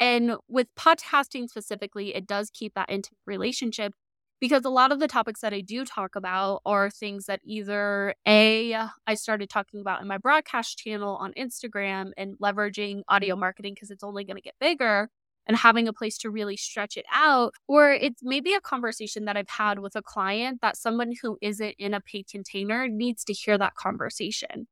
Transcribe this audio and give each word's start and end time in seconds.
And 0.00 0.36
with 0.48 0.68
podcasting 0.76 1.48
specifically, 1.48 2.14
it 2.14 2.26
does 2.26 2.50
keep 2.50 2.74
that 2.74 2.90
intimate 2.90 3.18
relationship 3.26 3.94
because 4.40 4.64
a 4.64 4.70
lot 4.70 4.92
of 4.92 5.00
the 5.00 5.08
topics 5.08 5.40
that 5.40 5.54
I 5.54 5.60
do 5.60 5.84
talk 5.84 6.16
about 6.16 6.60
are 6.66 6.90
things 6.90 7.26
that 7.26 7.40
either 7.44 8.14
A, 8.26 8.74
I 9.06 9.14
started 9.14 9.48
talking 9.48 9.80
about 9.80 10.02
in 10.02 10.08
my 10.08 10.18
broadcast 10.18 10.76
channel 10.76 11.16
on 11.16 11.32
Instagram 11.32 12.10
and 12.16 12.36
leveraging 12.38 13.02
audio 13.08 13.34
mm-hmm. 13.34 13.40
marketing 13.40 13.74
because 13.74 13.90
it's 13.90 14.04
only 14.04 14.24
going 14.24 14.36
to 14.36 14.42
get 14.42 14.54
bigger 14.60 15.08
and 15.46 15.56
having 15.56 15.88
a 15.88 15.92
place 15.92 16.18
to 16.18 16.30
really 16.30 16.56
stretch 16.56 16.96
it 16.96 17.04
out, 17.12 17.54
or 17.68 17.92
it's 17.92 18.22
maybe 18.22 18.54
a 18.54 18.60
conversation 18.60 19.26
that 19.26 19.36
I've 19.36 19.48
had 19.48 19.78
with 19.78 19.94
a 19.94 20.02
client 20.02 20.60
that 20.62 20.76
someone 20.76 21.12
who 21.20 21.38
isn't 21.42 21.74
in 21.78 21.92
a 21.94 22.00
paid 22.00 22.28
container 22.28 22.88
needs 22.88 23.24
to 23.24 23.32
hear 23.32 23.58
that 23.58 23.74
conversation. 23.74 24.66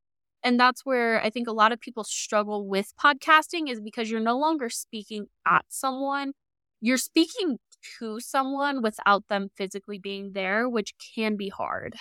And 0.45 0.59
that's 0.59 0.84
where 0.84 1.22
I 1.22 1.30
think 1.30 1.46
a 1.46 1.52
lot 1.52 1.70
of 1.70 1.80
people 1.80 2.02
struggle 2.02 2.66
with 2.66 2.93
podcasting 3.00 3.70
is 3.70 3.80
because 3.80 4.11
you're 4.11 4.18
no 4.18 4.36
longer 4.36 4.68
speaking 4.70 5.26
at 5.46 5.64
someone, 5.68 6.32
you're 6.80 6.96
speaking 6.96 7.61
to 8.00 8.18
someone 8.18 8.82
without 8.82 9.22
them 9.29 9.50
physically 9.57 10.00
being 10.00 10.32
there, 10.32 10.68
which 10.68 10.94
can 11.14 11.36
be 11.36 11.48
hard. 11.48 11.94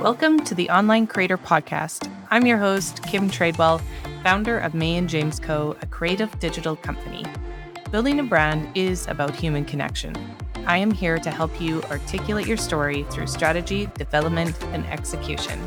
Welcome 0.00 0.42
to 0.42 0.56
the 0.56 0.68
Online 0.68 1.06
Creator 1.06 1.38
Podcast. 1.38 2.10
I'm 2.32 2.44
your 2.44 2.58
host, 2.58 3.04
Kim 3.04 3.30
Tradewell, 3.30 3.80
founder 4.24 4.58
of 4.58 4.74
May 4.74 4.96
and 4.96 5.08
James 5.08 5.38
Co., 5.38 5.76
a 5.80 5.86
creative 5.86 6.36
digital 6.40 6.74
company. 6.74 7.24
Building 7.92 8.18
a 8.18 8.24
brand 8.24 8.76
is 8.76 9.06
about 9.06 9.36
human 9.36 9.64
connection. 9.64 10.16
I 10.66 10.76
am 10.76 10.92
here 10.92 11.18
to 11.18 11.30
help 11.30 11.60
you 11.60 11.82
articulate 11.84 12.46
your 12.46 12.56
story 12.56 13.04
through 13.10 13.26
strategy, 13.26 13.88
development, 13.94 14.62
and 14.66 14.86
execution. 14.86 15.60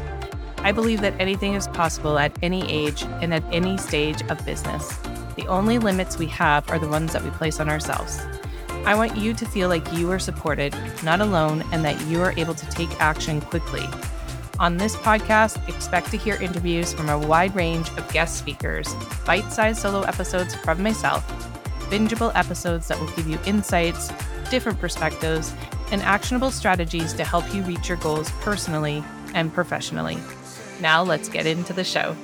I 0.59 0.71
believe 0.71 1.01
that 1.01 1.19
anything 1.19 1.53
is 1.53 1.67
possible 1.67 2.17
at 2.17 2.31
any 2.41 2.69
age 2.71 3.03
and 3.03 3.33
at 3.33 3.43
any 3.51 3.77
stage 3.77 4.21
of 4.29 4.43
business. 4.45 4.97
The 5.35 5.47
only 5.47 5.79
limits 5.79 6.17
we 6.17 6.27
have 6.27 6.69
are 6.69 6.79
the 6.79 6.87
ones 6.87 7.11
that 7.13 7.23
we 7.23 7.29
place 7.31 7.59
on 7.59 7.69
ourselves. 7.69 8.19
I 8.85 8.95
want 8.95 9.17
you 9.17 9.33
to 9.33 9.45
feel 9.45 9.67
like 9.67 9.91
you 9.93 10.09
are 10.11 10.19
supported, 10.19 10.73
not 11.03 11.19
alone, 11.19 11.63
and 11.71 11.83
that 11.83 11.99
you 12.07 12.21
are 12.21 12.33
able 12.37 12.53
to 12.53 12.69
take 12.69 12.89
action 13.01 13.41
quickly. 13.41 13.85
On 14.59 14.77
this 14.77 14.95
podcast, 14.95 15.67
expect 15.67 16.09
to 16.11 16.17
hear 16.17 16.41
interviews 16.41 16.93
from 16.93 17.09
a 17.09 17.19
wide 17.19 17.53
range 17.53 17.89
of 17.97 18.11
guest 18.13 18.37
speakers, 18.37 18.87
bite 19.25 19.51
sized 19.51 19.81
solo 19.81 20.01
episodes 20.03 20.55
from 20.55 20.81
myself, 20.81 21.27
bingeable 21.89 22.31
episodes 22.35 22.87
that 22.87 22.97
will 22.99 23.11
give 23.11 23.27
you 23.27 23.37
insights, 23.45 24.09
different 24.49 24.79
perspectives, 24.79 25.53
and 25.91 26.01
actionable 26.01 26.51
strategies 26.51 27.13
to 27.13 27.23
help 27.23 27.53
you 27.53 27.61
reach 27.63 27.89
your 27.89 27.97
goals 27.97 28.31
personally 28.41 29.03
and 29.33 29.53
professionally. 29.53 30.17
Now 30.81 31.03
let's 31.03 31.29
get 31.29 31.45
into 31.45 31.73
the 31.73 31.83
show. 31.83 32.15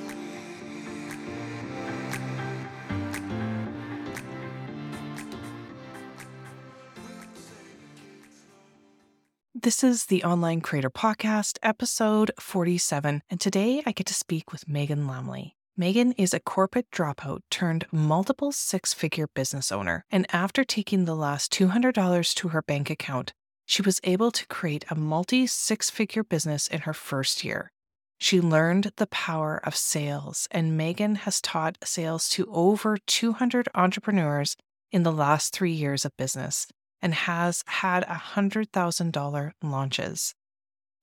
This 9.64 9.84
is 9.84 10.08
the 10.08 10.24
Online 10.24 10.60
Creator 10.60 10.90
Podcast, 10.90 11.60
episode 11.62 12.32
47, 12.40 13.22
and 13.30 13.40
today 13.40 13.84
I 13.86 13.92
get 13.92 14.08
to 14.08 14.14
speak 14.16 14.52
with 14.52 14.66
Meghan 14.66 15.06
Lamle. 15.06 15.52
Meghan 15.80 16.14
is 16.18 16.34
a 16.34 16.40
corporate 16.42 16.92
dropout 16.92 17.40
turned 17.50 17.86
multiple 17.94 18.52
six 18.52 18.94
figure 18.94 19.28
business 19.34 19.72
owner, 19.72 20.04
and 20.12 20.26
after 20.34 20.66
taking 20.66 21.06
the 21.06 21.16
last 21.16 21.54
$200 21.54 22.36
to 22.36 22.48
her 22.50 22.62
bank 22.62 22.90
account, 22.90 23.32
she 23.66 23.82
was 23.82 24.02
able 24.04 24.32
to 24.32 24.46
create 24.48 24.84
a 24.90 24.96
multi 24.96 25.48
six 25.48 25.90
figure 25.90 26.26
business 26.26 26.68
in 26.68 26.82
her 26.82 26.94
first 26.94 27.46
year. 27.46 27.72
She 28.20 28.42
learned 28.42 28.92
the 28.98 29.08
power 29.08 29.62
of 29.64 29.76
sales, 29.76 30.46
and 30.52 30.78
Meghan 30.78 31.16
has 31.18 31.40
taught 31.40 31.78
sales 31.86 32.28
to 32.30 32.52
over 32.52 32.98
200 32.98 33.70
entrepreneurs 33.74 34.58
in 34.92 35.04
the 35.04 35.12
last 35.14 35.54
three 35.54 35.72
years 35.72 36.04
of 36.04 36.18
business 36.18 36.68
and 37.02 37.14
has 37.14 37.64
had 37.66 38.06
$100,000 38.06 39.52
launches. 39.64 40.36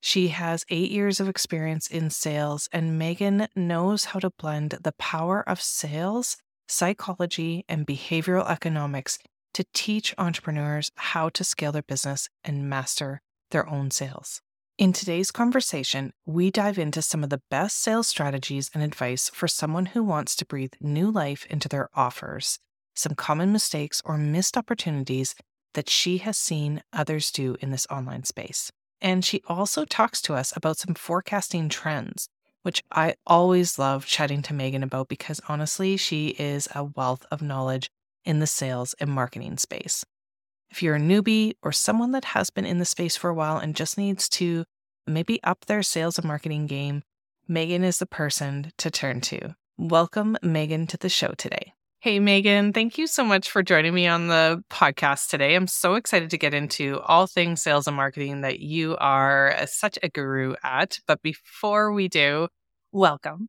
She 0.01 0.29
has 0.29 0.65
eight 0.69 0.91
years 0.91 1.21
of 1.21 1.29
experience 1.29 1.89
in 1.89 2.11
sales, 2.11 2.69
and 2.73 3.01
Meghan 3.01 3.49
knows 3.57 4.07
how 4.07 4.21
to 4.21 4.31
blend 4.31 4.79
the 4.83 4.93
power 4.93 5.43
of 5.49 5.61
sales, 5.61 6.37
psychology, 6.69 7.65
and 7.69 7.87
behavioral 7.87 8.49
economics 8.49 9.19
to 9.55 9.65
teach 9.75 10.15
entrepreneurs 10.17 10.91
how 10.97 11.29
to 11.31 11.43
scale 11.43 11.73
their 11.73 11.83
business 11.83 12.29
and 12.45 12.71
master 12.71 13.23
their 13.51 13.69
own 13.69 13.91
sales. 13.91 14.41
In 14.79 14.93
today's 14.93 15.33
conversation, 15.33 16.13
we 16.25 16.53
dive 16.53 16.79
into 16.79 17.03
some 17.03 17.25
of 17.25 17.31
the 17.31 17.43
best 17.51 17.81
sales 17.83 18.07
strategies 18.07 18.71
and 18.73 18.83
advice 18.85 19.29
for 19.35 19.49
someone 19.49 19.87
who 19.87 20.05
wants 20.05 20.37
to 20.37 20.47
breathe 20.47 20.75
new 20.81 21.11
life 21.11 21.45
into 21.51 21.69
their 21.69 21.89
offers, 21.97 22.61
some 22.95 23.17
common 23.17 23.51
mistakes 23.51 24.01
or 24.05 24.17
missed 24.17 24.57
opportunities 24.57 25.35
that 25.75 25.91
she 25.91 26.19
has 26.19 26.39
seen 26.39 26.83
others 26.93 27.33
do 27.33 27.57
in 27.61 27.73
this 27.73 27.89
online 27.91 28.23
space. 28.23 28.71
And 29.01 29.25
she 29.25 29.43
also 29.47 29.85
talks 29.85 30.21
to 30.23 30.35
us 30.35 30.53
about 30.57 30.79
some 30.79 30.95
forecasting 30.95 31.69
trends, 31.69 32.29
which 32.63 32.83
I 32.91 33.15
always 33.27 33.79
love 33.79 34.07
chatting 34.07 34.43
to 34.43 34.53
Meghan 34.55 34.83
about 34.83 35.09
because 35.09 35.41
honestly, 35.49 35.97
she 35.97 36.29
is 36.39 36.69
a 36.75 36.85
wealth 36.85 37.25
of 37.31 37.43
knowledge 37.43 37.91
in 38.25 38.41
the 38.41 38.47
sales 38.47 38.95
and 39.01 39.11
marketing 39.11 39.57
space. 39.59 40.05
If 40.71 40.83
you're 40.83 40.97
a 40.97 41.01
newbie 41.01 41.55
or 41.63 41.73
someone 41.73 42.13
that 42.13 42.27
has 42.27 42.51
been 42.51 42.67
in 42.67 42.79
the 42.79 42.85
space 42.85 43.17
for 43.17 43.31
a 43.31 43.35
while 43.35 43.57
and 43.57 43.75
just 43.75 43.97
needs 43.97 44.29
to 44.31 44.65
maybe 45.07 45.43
up 45.43 45.65
their 45.65 45.83
sales 45.83 46.19
and 46.19 46.27
marketing 46.27 46.67
game, 46.67 47.03
Meghan 47.49 47.83
is 47.83 47.99
the 47.99 48.07
person 48.07 48.73
to 48.77 48.91
turn 48.91 49.23
to. 49.23 49.55
Welcome, 49.79 50.37
Meghan, 50.43 50.89
to 50.89 50.99
the 50.99 51.09
show 51.09 51.33
today. 51.39 51.73
Hey, 52.01 52.21
Meghan, 52.21 52.73
thank 52.73 52.97
you 52.97 53.09
so 53.09 53.25
much 53.25 53.51
for 53.51 53.61
joining 53.61 53.93
me 53.93 54.07
on 54.07 54.29
the 54.29 54.63
podcast 54.71 55.31
today. 55.31 55.57
I'm 55.57 55.67
so 55.67 55.95
excited 55.95 56.31
to 56.31 56.39
get 56.39 56.55
into 56.55 57.01
all 57.01 57.27
things 57.27 57.61
sales 57.61 57.89
and 57.89 57.97
marketing 57.97 58.43
that 58.43 58.61
you 58.61 58.97
are 58.99 59.57
such 59.67 59.99
a 60.01 60.09
guru 60.09 60.55
at. 60.63 61.01
But 61.09 61.23
before 61.23 61.93
we 61.93 62.07
do, 62.07 62.47
welcome. 62.93 63.49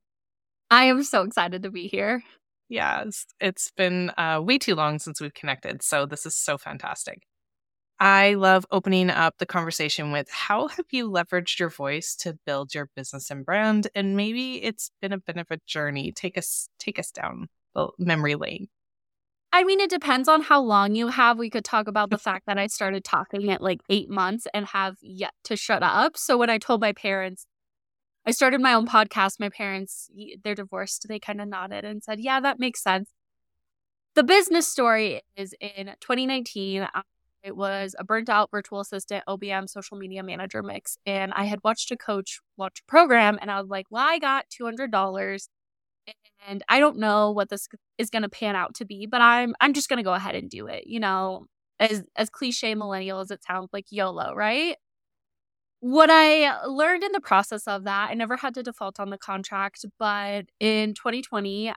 I 0.72 0.86
am 0.86 1.04
so 1.04 1.22
excited 1.24 1.62
to 1.64 1.70
be 1.72 1.88
here. 1.88 2.24
Yes, 2.70 3.26
it's 3.40 3.72
been 3.78 4.12
uh, 4.18 4.42
way 4.44 4.58
too 4.58 4.74
long 4.74 4.98
since 4.98 5.22
we've 5.22 5.34
connected. 5.34 5.84
So 5.84 6.08
this 6.08 6.26
is 6.26 6.36
so 6.36 6.58
fantastic. 6.58 7.22
I 8.00 8.34
love 8.34 8.66
opening 8.72 9.12
up 9.12 9.36
the 9.38 9.46
conversation 9.46 10.12
with 10.12 10.28
how 10.32 10.70
have 10.70 10.86
you 10.92 11.10
leveraged 11.12 11.60
your 11.60 11.70
voice 11.70 12.16
to 12.22 12.38
build 12.48 12.74
your 12.74 12.90
business 12.96 13.30
and 13.30 13.46
brand? 13.46 13.90
And 13.94 14.18
maybe 14.18 14.64
it's 14.64 14.92
been 15.02 15.14
a 15.14 15.20
bit 15.20 15.38
of 15.38 15.48
a 15.52 15.60
journey. 15.68 16.12
Take 16.12 16.38
us 16.38 16.70
take 16.80 16.98
us 16.98 17.12
down 17.12 17.50
memory 17.98 18.36
lane. 18.36 18.68
I 19.52 19.64
mean, 19.64 19.80
it 19.80 19.90
depends 19.90 20.30
on 20.30 20.44
how 20.44 20.62
long 20.62 20.94
you 20.94 21.08
have. 21.08 21.40
We 21.40 21.50
could 21.50 21.66
talk 21.66 21.88
about 21.88 22.12
the 22.12 22.20
fact 22.20 22.46
that 22.46 22.60
I 22.60 22.68
started 22.68 23.04
talking 23.04 23.50
at 23.50 23.62
like 23.62 23.82
eight 23.90 24.10
months 24.10 24.46
and 24.54 24.68
have 24.68 24.98
yet 25.02 25.34
to 25.46 25.56
shut 25.56 25.82
up. 25.82 26.18
So 26.18 26.38
when 26.38 26.52
I 26.52 26.60
told 26.60 26.82
my 26.82 26.94
parents 26.94 27.48
I 28.30 28.32
started 28.32 28.62
my 28.62 28.74
own 28.74 28.86
podcast. 28.86 29.40
My 29.40 29.50
parents, 29.50 30.10
they're 30.44 30.54
divorced. 30.54 31.08
They 31.08 31.20
kind 31.20 31.42
of 31.42 31.48
nodded 31.48 31.86
and 31.86 32.04
said, 32.04 32.20
Yeah, 32.20 32.40
that 32.42 32.60
makes 32.60 32.84
sense. 32.84 33.10
The 34.14 34.24
business 34.24 34.68
story 34.68 35.22
is 35.36 35.56
in 35.60 35.88
2019. 36.00 36.88
It 37.42 37.56
was 37.56 37.96
a 37.98 38.04
burnt 38.04 38.30
out 38.30 38.52
virtual 38.52 38.82
assistant, 38.82 39.24
OBM, 39.28 39.70
social 39.70 39.98
media 39.98 40.22
manager 40.24 40.62
mix. 40.62 40.98
And 41.06 41.32
I 41.34 41.46
had 41.46 41.60
watched 41.64 41.90
a 41.90 41.98
coach 41.98 42.40
launch 42.58 42.82
a 42.82 42.92
program 42.92 43.40
and 43.42 43.50
I 43.50 43.60
was 43.60 43.70
like, 43.70 43.88
Well, 43.90 44.06
I 44.08 44.20
got 44.20 44.46
$200 44.50 45.48
and 46.48 46.64
I 46.70 46.80
don't 46.80 46.98
know 46.98 47.32
what 47.32 47.50
this 47.50 47.68
is 47.98 48.10
going 48.10 48.24
to 48.24 48.30
pan 48.30 48.56
out 48.56 48.76
to 48.76 48.86
be, 48.86 49.06
but 49.06 49.22
I'm 49.22 49.56
I'm 49.62 49.74
just 49.74 49.90
going 49.90 49.98
to 49.98 50.04
go 50.04 50.14
ahead 50.14 50.36
and 50.36 50.50
do 50.50 50.68
it. 50.68 50.88
You 50.88 51.00
know, 51.00 51.46
as 51.80 52.04
as 52.16 52.30
cliche 52.30 52.76
millennial 52.76 53.20
as 53.20 53.32
it 53.32 53.44
sounds 53.44 53.70
like 53.74 53.86
YOLO, 53.92 54.34
right? 54.36 54.76
what 55.82 56.10
I 56.12 56.66
learned 56.66 57.04
in 57.04 57.12
the 57.14 57.22
process 57.22 57.68
of 57.68 57.86
that, 57.86 58.10
I 58.12 58.14
never 58.14 58.38
had 58.38 58.54
to 58.56 58.64
default 58.64 59.00
on 59.00 59.10
the 59.10 59.18
contract, 59.18 59.86
but 59.98 60.46
in 60.60 60.94
2020, 60.94 61.74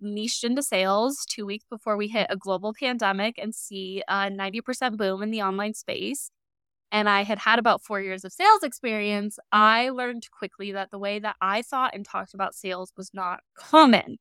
niched 0.00 0.44
into 0.44 0.62
sales 0.62 1.24
two 1.26 1.46
weeks 1.46 1.64
before 1.70 1.96
we 1.96 2.08
hit 2.08 2.26
a 2.28 2.36
global 2.36 2.74
pandemic 2.78 3.38
and 3.38 3.54
see 3.54 4.02
a 4.08 4.28
90% 4.30 4.98
boom 4.98 5.22
in 5.22 5.30
the 5.30 5.40
online 5.42 5.72
space. 5.74 6.30
And 6.94 7.08
I 7.08 7.24
had 7.24 7.40
had 7.40 7.58
about 7.58 7.82
four 7.82 8.00
years 8.00 8.24
of 8.24 8.32
sales 8.32 8.62
experience. 8.62 9.36
I 9.50 9.88
learned 9.88 10.28
quickly 10.30 10.70
that 10.70 10.92
the 10.92 10.98
way 10.98 11.18
that 11.18 11.34
I 11.40 11.60
thought 11.60 11.92
and 11.92 12.04
talked 12.04 12.34
about 12.34 12.54
sales 12.54 12.92
was 12.96 13.10
not 13.12 13.40
common. 13.58 14.18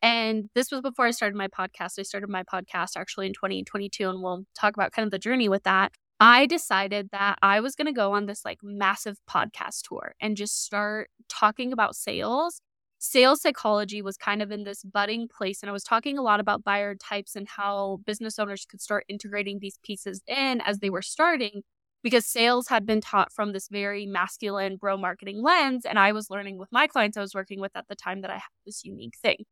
And 0.00 0.48
this 0.54 0.70
was 0.72 0.80
before 0.80 1.04
I 1.04 1.10
started 1.10 1.36
my 1.36 1.48
podcast. 1.48 1.98
I 1.98 2.04
started 2.04 2.30
my 2.30 2.44
podcast 2.44 2.96
actually 2.96 3.26
in 3.26 3.34
2022, 3.34 4.08
and 4.08 4.22
we'll 4.22 4.44
talk 4.58 4.72
about 4.74 4.92
kind 4.92 5.04
of 5.04 5.10
the 5.10 5.18
journey 5.18 5.50
with 5.50 5.64
that. 5.64 5.92
I 6.18 6.46
decided 6.46 7.10
that 7.12 7.38
I 7.42 7.60
was 7.60 7.74
going 7.74 7.88
to 7.88 7.92
go 7.92 8.14
on 8.14 8.24
this 8.24 8.42
like 8.42 8.60
massive 8.62 9.18
podcast 9.30 9.82
tour 9.86 10.14
and 10.18 10.34
just 10.34 10.64
start 10.64 11.10
talking 11.28 11.74
about 11.74 11.94
sales. 11.94 12.62
Sales 12.98 13.42
psychology 13.42 14.00
was 14.00 14.16
kind 14.16 14.40
of 14.40 14.50
in 14.50 14.64
this 14.64 14.82
budding 14.82 15.28
place. 15.28 15.62
And 15.62 15.68
I 15.68 15.74
was 15.74 15.84
talking 15.84 16.16
a 16.16 16.22
lot 16.22 16.40
about 16.40 16.64
buyer 16.64 16.94
types 16.94 17.36
and 17.36 17.46
how 17.46 18.00
business 18.06 18.38
owners 18.38 18.64
could 18.64 18.80
start 18.80 19.04
integrating 19.10 19.58
these 19.58 19.78
pieces 19.84 20.22
in 20.26 20.62
as 20.62 20.78
they 20.78 20.88
were 20.88 21.02
starting. 21.02 21.64
Because 22.02 22.26
sales 22.26 22.68
had 22.68 22.86
been 22.86 23.00
taught 23.00 23.32
from 23.32 23.52
this 23.52 23.68
very 23.68 24.06
masculine 24.06 24.76
bro 24.76 24.96
marketing 24.96 25.42
lens. 25.42 25.84
And 25.84 25.98
I 25.98 26.12
was 26.12 26.30
learning 26.30 26.58
with 26.58 26.70
my 26.72 26.86
clients 26.86 27.16
I 27.16 27.20
was 27.20 27.34
working 27.34 27.60
with 27.60 27.72
at 27.74 27.88
the 27.88 27.96
time 27.96 28.22
that 28.22 28.30
I 28.30 28.34
had 28.34 28.42
this 28.66 28.84
unique 28.84 29.16
thing. 29.20 29.44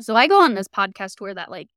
So 0.00 0.14
I 0.14 0.26
go 0.26 0.40
on 0.40 0.54
this 0.54 0.68
podcast 0.68 1.16
tour 1.16 1.34
that 1.34 1.50
like 1.50 1.68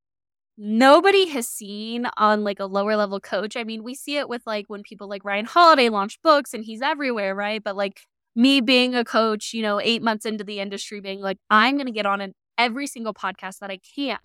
nobody 0.57 1.27
has 1.29 1.47
seen 1.47 2.07
on 2.17 2.43
like 2.43 2.59
a 2.59 2.65
lower 2.65 2.95
level 2.95 3.19
coach. 3.19 3.55
I 3.55 3.63
mean, 3.63 3.83
we 3.83 3.95
see 3.95 4.17
it 4.17 4.27
with 4.27 4.41
like 4.45 4.65
when 4.67 4.83
people 4.83 5.07
like 5.07 5.23
Ryan 5.23 5.45
Holiday 5.45 5.89
launch 5.89 6.21
books 6.21 6.53
and 6.53 6.63
he's 6.65 6.81
everywhere, 6.81 7.33
right? 7.33 7.63
But 7.63 7.77
like 7.77 8.01
me 8.35 8.61
being 8.61 8.93
a 8.93 9.05
coach, 9.05 9.53
you 9.53 9.61
know, 9.61 9.79
eight 9.81 10.03
months 10.03 10.25
into 10.25 10.43
the 10.43 10.59
industry, 10.59 10.99
being 10.99 11.21
like, 11.21 11.37
I'm 11.49 11.75
going 11.75 11.87
to 11.87 11.93
get 11.93 12.05
on 12.05 12.21
an 12.21 12.33
every 12.57 12.87
single 12.87 13.13
podcast 13.13 13.59
that 13.59 13.71
I 13.71 13.79
can. 13.95 14.17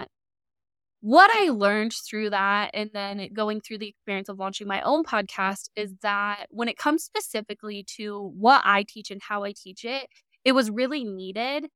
What 1.07 1.31
I 1.31 1.51
learned 1.51 1.93
through 1.93 2.31
that 2.31 2.71
and 2.73 2.89
then 2.95 3.29
going 3.35 3.61
through 3.61 3.77
the 3.77 3.89
experience 3.89 4.31
of 4.31 4.39
launching 4.39 4.67
my 4.67 4.81
own 4.81 5.05
podcast 5.05 5.69
is 5.77 5.93
that 6.01 6.47
when 6.49 6.67
it 6.67 6.79
comes 6.79 7.05
specifically 7.05 7.85
to 7.99 8.33
what 8.35 8.63
I 8.65 8.85
teach 8.89 9.11
and 9.11 9.21
how 9.21 9.45
I 9.45 9.53
teach 9.53 9.85
it, 9.85 10.09
it 10.47 10.53
was 10.53 10.71
really 10.71 11.05
needed. 11.05 11.67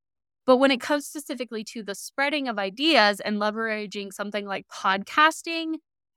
But 0.46 0.56
when 0.56 0.70
it 0.70 0.80
comes 0.80 1.04
specifically 1.04 1.62
to 1.64 1.82
the 1.82 1.94
spreading 1.94 2.48
of 2.48 2.58
ideas 2.58 3.20
and 3.20 3.36
leveraging 3.36 4.14
something 4.14 4.46
like 4.46 4.66
podcasting, 4.68 5.74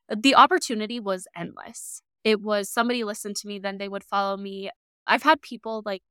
the 0.08 0.36
opportunity 0.36 1.02
was 1.02 1.28
endless. 1.36 2.02
It 2.24 2.42
was 2.42 2.70
somebody 2.70 3.04
listened 3.04 3.36
to 3.38 3.48
me, 3.50 3.60
then 3.60 3.78
they 3.78 3.90
would 3.90 4.06
follow 4.06 4.38
me. 4.38 4.70
I've 5.06 5.24
had 5.24 5.42
people 5.42 5.84
like 5.86 6.02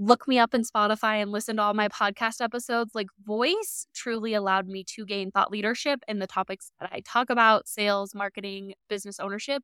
look 0.00 0.26
me 0.26 0.38
up 0.38 0.54
in 0.54 0.62
Spotify 0.62 1.20
and 1.20 1.30
listen 1.30 1.56
to 1.56 1.62
all 1.62 1.74
my 1.74 1.88
podcast 1.88 2.40
episodes. 2.40 2.94
Like, 2.94 3.08
voice 3.22 3.86
truly 3.94 4.32
allowed 4.32 4.66
me 4.66 4.82
to 4.94 5.04
gain 5.04 5.30
thought 5.30 5.50
leadership 5.52 6.00
in 6.08 6.18
the 6.18 6.26
topics 6.26 6.72
that 6.80 6.90
I 6.90 7.02
talk 7.04 7.28
about 7.28 7.68
sales, 7.68 8.14
marketing, 8.14 8.72
business 8.88 9.20
ownership. 9.20 9.62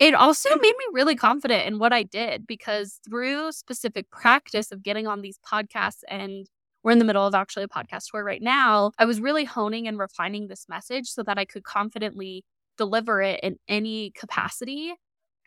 It 0.00 0.14
also 0.14 0.50
mm. 0.50 0.60
made 0.60 0.74
me 0.76 0.84
really 0.92 1.14
confident 1.14 1.66
in 1.66 1.78
what 1.78 1.92
I 1.92 2.02
did 2.02 2.46
because 2.46 3.00
through 3.08 3.52
specific 3.52 4.10
practice 4.10 4.72
of 4.72 4.82
getting 4.82 5.06
on 5.06 5.22
these 5.22 5.38
podcasts, 5.48 6.02
and 6.08 6.48
we're 6.82 6.92
in 6.92 6.98
the 6.98 7.04
middle 7.04 7.26
of 7.26 7.34
actually 7.34 7.64
a 7.64 7.68
podcast 7.68 8.10
tour 8.10 8.24
right 8.24 8.42
now, 8.42 8.90
I 8.98 9.04
was 9.04 9.20
really 9.20 9.44
honing 9.44 9.86
and 9.86 9.98
refining 9.98 10.48
this 10.48 10.66
message 10.68 11.06
so 11.06 11.22
that 11.22 11.38
I 11.38 11.44
could 11.44 11.62
confidently 11.62 12.44
deliver 12.76 13.22
it 13.22 13.40
in 13.42 13.56
any 13.68 14.10
capacity 14.12 14.94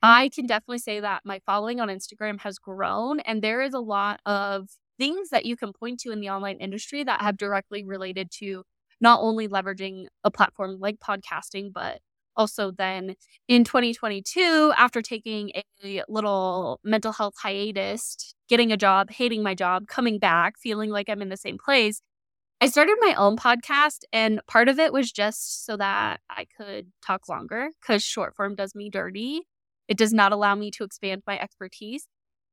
I 0.04 0.30
can 0.30 0.48
definitely 0.48 0.80
say 0.80 1.00
that 1.00 1.22
my 1.26 1.40
following 1.46 1.80
on 1.80 1.88
Instagram 1.90 2.40
has 2.42 2.58
grown, 2.58 3.20
and 3.22 3.42
there 3.42 3.62
is 3.62 3.74
a 3.74 3.80
lot 3.80 4.20
of 4.26 4.70
things 4.98 5.30
that 5.30 5.46
you 5.46 5.56
can 5.56 5.74
point 5.74 6.00
to 6.02 6.12
in 6.12 6.20
the 6.22 6.30
online 6.30 6.58
industry 6.58 7.04
that 7.04 7.22
have 7.22 7.38
directly 7.38 7.84
related 7.84 8.32
to 8.40 8.64
not 9.00 9.20
only 9.22 9.48
leveraging 9.48 10.06
a 10.24 10.32
platform 10.32 10.78
like 10.80 11.00
podcasting, 11.00 11.72
but 11.74 12.00
also 12.36 12.72
then 12.72 13.16
in 13.48 13.64
2022, 13.64 14.74
after 14.78 15.02
taking 15.02 15.52
a 15.84 16.04
little 16.08 16.80
mental 16.84 17.12
health 17.12 17.36
hiatus, 17.38 18.34
getting 18.50 18.72
a 18.72 18.78
job, 18.78 19.12
hating 19.12 19.44
my 19.44 19.54
job, 19.54 19.88
coming 19.88 20.18
back, 20.18 20.56
feeling 20.60 20.90
like 20.90 21.10
I'm 21.10 21.22
in 21.22 21.30
the 21.30 21.38
same 21.38 21.58
place, 21.64 22.02
I 22.62 22.68
started 22.68 22.98
my 23.02 23.16
own 23.16 23.38
podcast. 23.38 24.04
And 24.14 24.42
part 24.48 24.70
of 24.70 24.80
it 24.80 24.94
was 24.94 25.12
just 25.12 25.66
so 25.66 25.78
that 25.78 26.22
I 26.30 26.48
could 26.58 26.92
talk 27.06 27.30
longer 27.30 27.70
because 27.82 28.04
short 28.04 28.36
form 28.36 28.56
does 28.56 28.76
me 28.76 28.90
dirty. 28.90 29.44
It 29.92 29.98
does 29.98 30.14
not 30.14 30.32
allow 30.32 30.56
me 30.56 30.72
to 30.72 30.86
expand 30.86 31.22
my 31.28 31.38
expertise. 31.38 32.08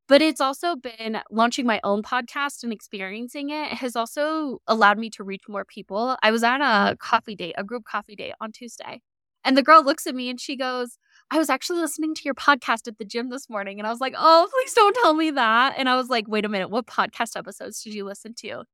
But 0.09 0.23
it's 0.23 0.41
also 0.41 0.75
been 0.75 1.21
launching 1.31 1.67
my 1.67 1.81
own 1.85 2.03
podcast 2.03 2.65
and 2.65 2.73
experiencing 2.73 3.51
it 3.51 3.75
has 3.75 3.95
also 3.95 4.59
allowed 4.67 4.99
me 4.99 5.09
to 5.11 5.23
reach 5.23 5.43
more 5.49 5.65
people. 5.65 6.17
I 6.21 6.33
was 6.33 6.43
at 6.43 6.61
a 6.61 6.97
coffee 6.97 7.37
date, 7.37 7.55
a 7.57 7.63
group 7.63 7.85
coffee 7.85 8.17
date 8.17 8.33
on 8.41 8.51
Tuesday. 8.51 9.03
And 9.45 9.57
the 9.57 9.63
girl 9.63 9.85
looks 9.85 10.09
at 10.09 10.17
me 10.17 10.29
and 10.29 10.41
she 10.41 10.57
goes, 10.57 10.99
I 11.31 11.39
was 11.39 11.49
actually 11.49 11.79
listening 11.79 12.17
to 12.17 12.23
your 12.25 12.35
podcast 12.35 12.89
at 12.89 12.99
the 12.99 13.05
gym 13.05 13.31
this 13.31 13.49
morning. 13.49 13.79
And 13.79 13.87
I 13.87 13.91
was 13.91 14.01
like, 14.01 14.15
oh, 14.19 14.49
please 14.51 14.75
don't 14.75 14.97
tell 14.97 15.15
me 15.15 15.31
that. 15.31 15.75
And 15.79 15.89
I 15.89 15.95
was 15.95 16.09
like, 16.09 16.27
wait 16.27 16.45
a 16.45 16.49
minute, 16.49 16.71
what 16.71 16.87
podcast 16.87 17.37
episodes 17.37 17.81
did 17.85 17.95
you 17.95 18.05
listen 18.05 18.35
to? 18.39 18.65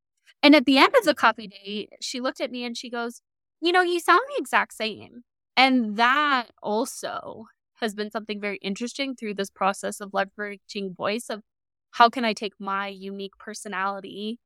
And 0.42 0.54
at 0.54 0.64
the 0.64 0.78
end 0.78 0.94
of 0.96 1.04
the 1.04 1.14
coffee 1.14 1.48
date, 1.48 1.90
she 2.00 2.22
looked 2.22 2.40
at 2.40 2.50
me 2.50 2.64
and 2.64 2.78
she 2.78 2.88
goes, 2.88 3.20
you 3.60 3.72
know, 3.72 3.82
you 3.82 4.00
sound 4.00 4.22
the 4.34 4.40
exact 4.40 4.72
same. 4.72 5.24
And 5.54 5.96
that 5.96 6.46
also 6.62 7.46
has 7.80 7.94
been 7.94 8.10
something 8.10 8.40
very 8.40 8.58
interesting 8.58 9.14
through 9.14 9.34
this 9.34 9.50
process 9.50 10.00
of 10.00 10.12
leveraging 10.12 10.96
voice 10.96 11.26
of 11.28 11.42
how 11.92 12.08
can 12.08 12.24
I 12.24 12.32
take 12.32 12.54
my 12.58 12.88
unique 12.88 13.38
personality 13.38 14.38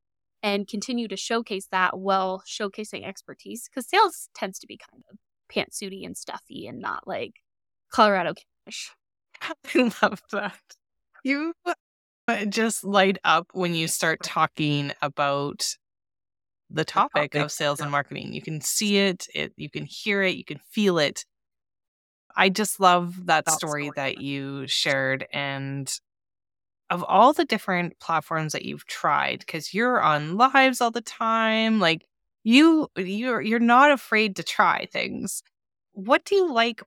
and 0.43 0.69
continue 0.69 1.09
to 1.09 1.17
showcase 1.17 1.67
that 1.73 1.99
while 1.99 2.43
showcasing 2.47 3.07
expertise 3.07 3.69
because 3.69 3.89
sales 3.89 4.29
tends 4.35 4.59
to 4.61 4.67
be 4.67 4.79
kind 4.79 5.03
of 5.11 5.19
pantsuity 5.53 6.05
and 6.05 6.17
stuffy 6.17 6.67
and 6.67 6.81
not 6.81 7.07
like 7.07 7.33
Colorado 7.93 8.35
cash. 8.67 8.93
I 9.43 9.93
love 10.03 10.23
that. 10.33 10.59
You 11.25 11.53
uh, 11.65 12.45
just 12.45 12.85
light 12.85 13.19
up 13.25 13.49
when 13.53 13.75
you 13.75 13.89
start 13.89 14.23
talking 14.23 14.93
about 15.03 15.75
the 16.71 16.85
topic, 16.85 17.33
the 17.33 17.39
topic 17.39 17.45
of 17.45 17.53
sales 17.53 17.81
and 17.81 17.91
marketing. 17.91 18.33
You 18.33 18.43
can 18.43 18.61
see 18.61 18.99
it, 18.99 19.27
it 19.35 19.53
you 19.57 19.71
can 19.71 19.87
hear 19.87 20.23
it, 20.23 20.37
you 20.37 20.45
can 20.45 20.61
feel 20.71 20.99
it. 20.99 21.25
I 22.38 22.49
just 22.49 22.79
love 22.79 23.26
that, 23.26 23.46
that 23.46 23.55
story, 23.55 23.87
story 23.87 23.90
that 23.96 24.20
you 24.20 24.67
shared 24.69 25.26
and 25.32 25.93
of 26.88 27.05
all 27.06 27.32
the 27.32 27.44
different 27.44 27.99
platforms 27.99 28.52
that 28.52 28.64
you've 28.64 28.87
tried 28.87 29.46
cuz 29.46 29.75
you're 29.75 30.00
on 30.00 30.37
lives 30.38 30.81
all 30.81 30.93
the 30.93 31.02
time 31.02 31.81
like 31.81 32.06
you 32.44 32.88
you're 32.96 33.43
you're 33.43 33.58
not 33.58 33.90
afraid 33.90 34.37
to 34.37 34.43
try 34.43 34.87
things. 34.87 35.43
What 35.93 36.25
do 36.25 36.37
you 36.37 36.50
like 36.52 36.81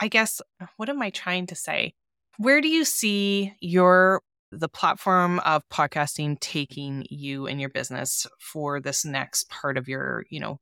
I 0.00 0.08
guess 0.08 0.40
what 0.76 0.88
am 0.88 1.02
I 1.02 1.10
trying 1.10 1.46
to 1.46 1.56
say? 1.56 1.94
Where 2.36 2.60
do 2.60 2.68
you 2.68 2.84
see 2.84 3.54
your 3.60 4.22
the 4.52 4.68
platform 4.68 5.40
of 5.40 5.68
podcasting 5.70 6.38
taking 6.40 7.06
you 7.10 7.46
and 7.46 7.60
your 7.60 7.70
business 7.70 8.26
for 8.38 8.80
this 8.80 9.04
next 9.04 9.50
part 9.50 9.76
of 9.76 9.88
your, 9.88 10.24
you 10.30 10.40
know, 10.40 10.60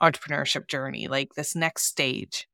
entrepreneurship 0.00 0.68
journey, 0.68 1.06
like 1.06 1.34
this 1.34 1.54
next 1.54 1.84
stage? 1.84 2.48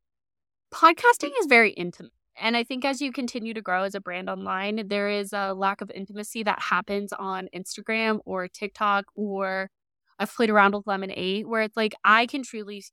Podcasting 0.73 1.31
is 1.41 1.47
very 1.47 1.71
intimate. 1.71 2.13
And 2.41 2.57
I 2.57 2.65
think 2.65 2.85
as 2.85 3.01
you 3.01 3.13
continue 3.13 3.53
to 3.55 3.61
grow 3.61 3.83
as 3.83 3.95
a 3.95 4.01
brand 4.01 4.31
online, 4.31 4.87
there 4.89 5.09
is 5.09 5.33
a 5.33 5.53
lack 5.55 5.81
of 5.81 5.91
intimacy 5.91 6.43
that 6.45 6.61
happens 6.61 7.13
on 7.13 7.49
Instagram 7.55 8.21
or 8.25 8.47
TikTok 8.49 9.07
or 9.15 9.71
I've 10.19 10.35
played 10.35 10.51
around 10.51 10.75
with 10.75 10.85
Lemon8 10.85 11.47
where 11.47 11.63
it's 11.63 11.77
like 11.77 11.95
I 12.05 12.27
can 12.27 12.43
truly 12.43 12.85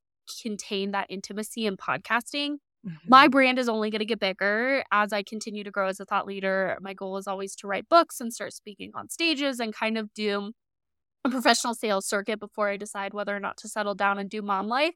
contain 0.42 0.92
that 0.92 1.08
intimacy 1.10 1.66
in 1.66 1.78
podcasting. 1.78 2.58
Mm-hmm. 2.86 3.08
My 3.08 3.28
brand 3.28 3.60
is 3.60 3.70
only 3.70 3.90
going 3.90 4.00
to 4.00 4.06
get 4.06 4.20
bigger 4.20 4.84
as 4.92 5.12
I 5.12 5.24
continue 5.24 5.64
to 5.64 5.72
grow 5.72 5.88
as 5.88 6.00
a 6.00 6.06
thought 6.06 6.28
leader. 6.28 6.78
My 6.82 6.94
goal 6.94 7.18
is 7.18 7.28
always 7.28 7.56
to 7.58 7.68
write 7.68 7.90
books 7.90 8.20
and 8.20 8.34
start 8.34 8.54
speaking 8.54 8.92
on 8.96 9.10
stages 9.10 9.60
and 9.60 9.74
kind 9.74 9.98
of 9.98 10.14
do 10.14 10.52
a 11.24 11.30
professional 11.30 11.74
sales 11.74 12.08
circuit 12.08 12.40
before 12.40 12.70
I 12.70 12.78
decide 12.78 13.14
whether 13.14 13.36
or 13.36 13.40
not 13.40 13.58
to 13.58 13.68
settle 13.68 13.96
down 13.96 14.20
and 14.20 14.30
do 14.30 14.42
mom 14.42 14.68
life. 14.68 14.94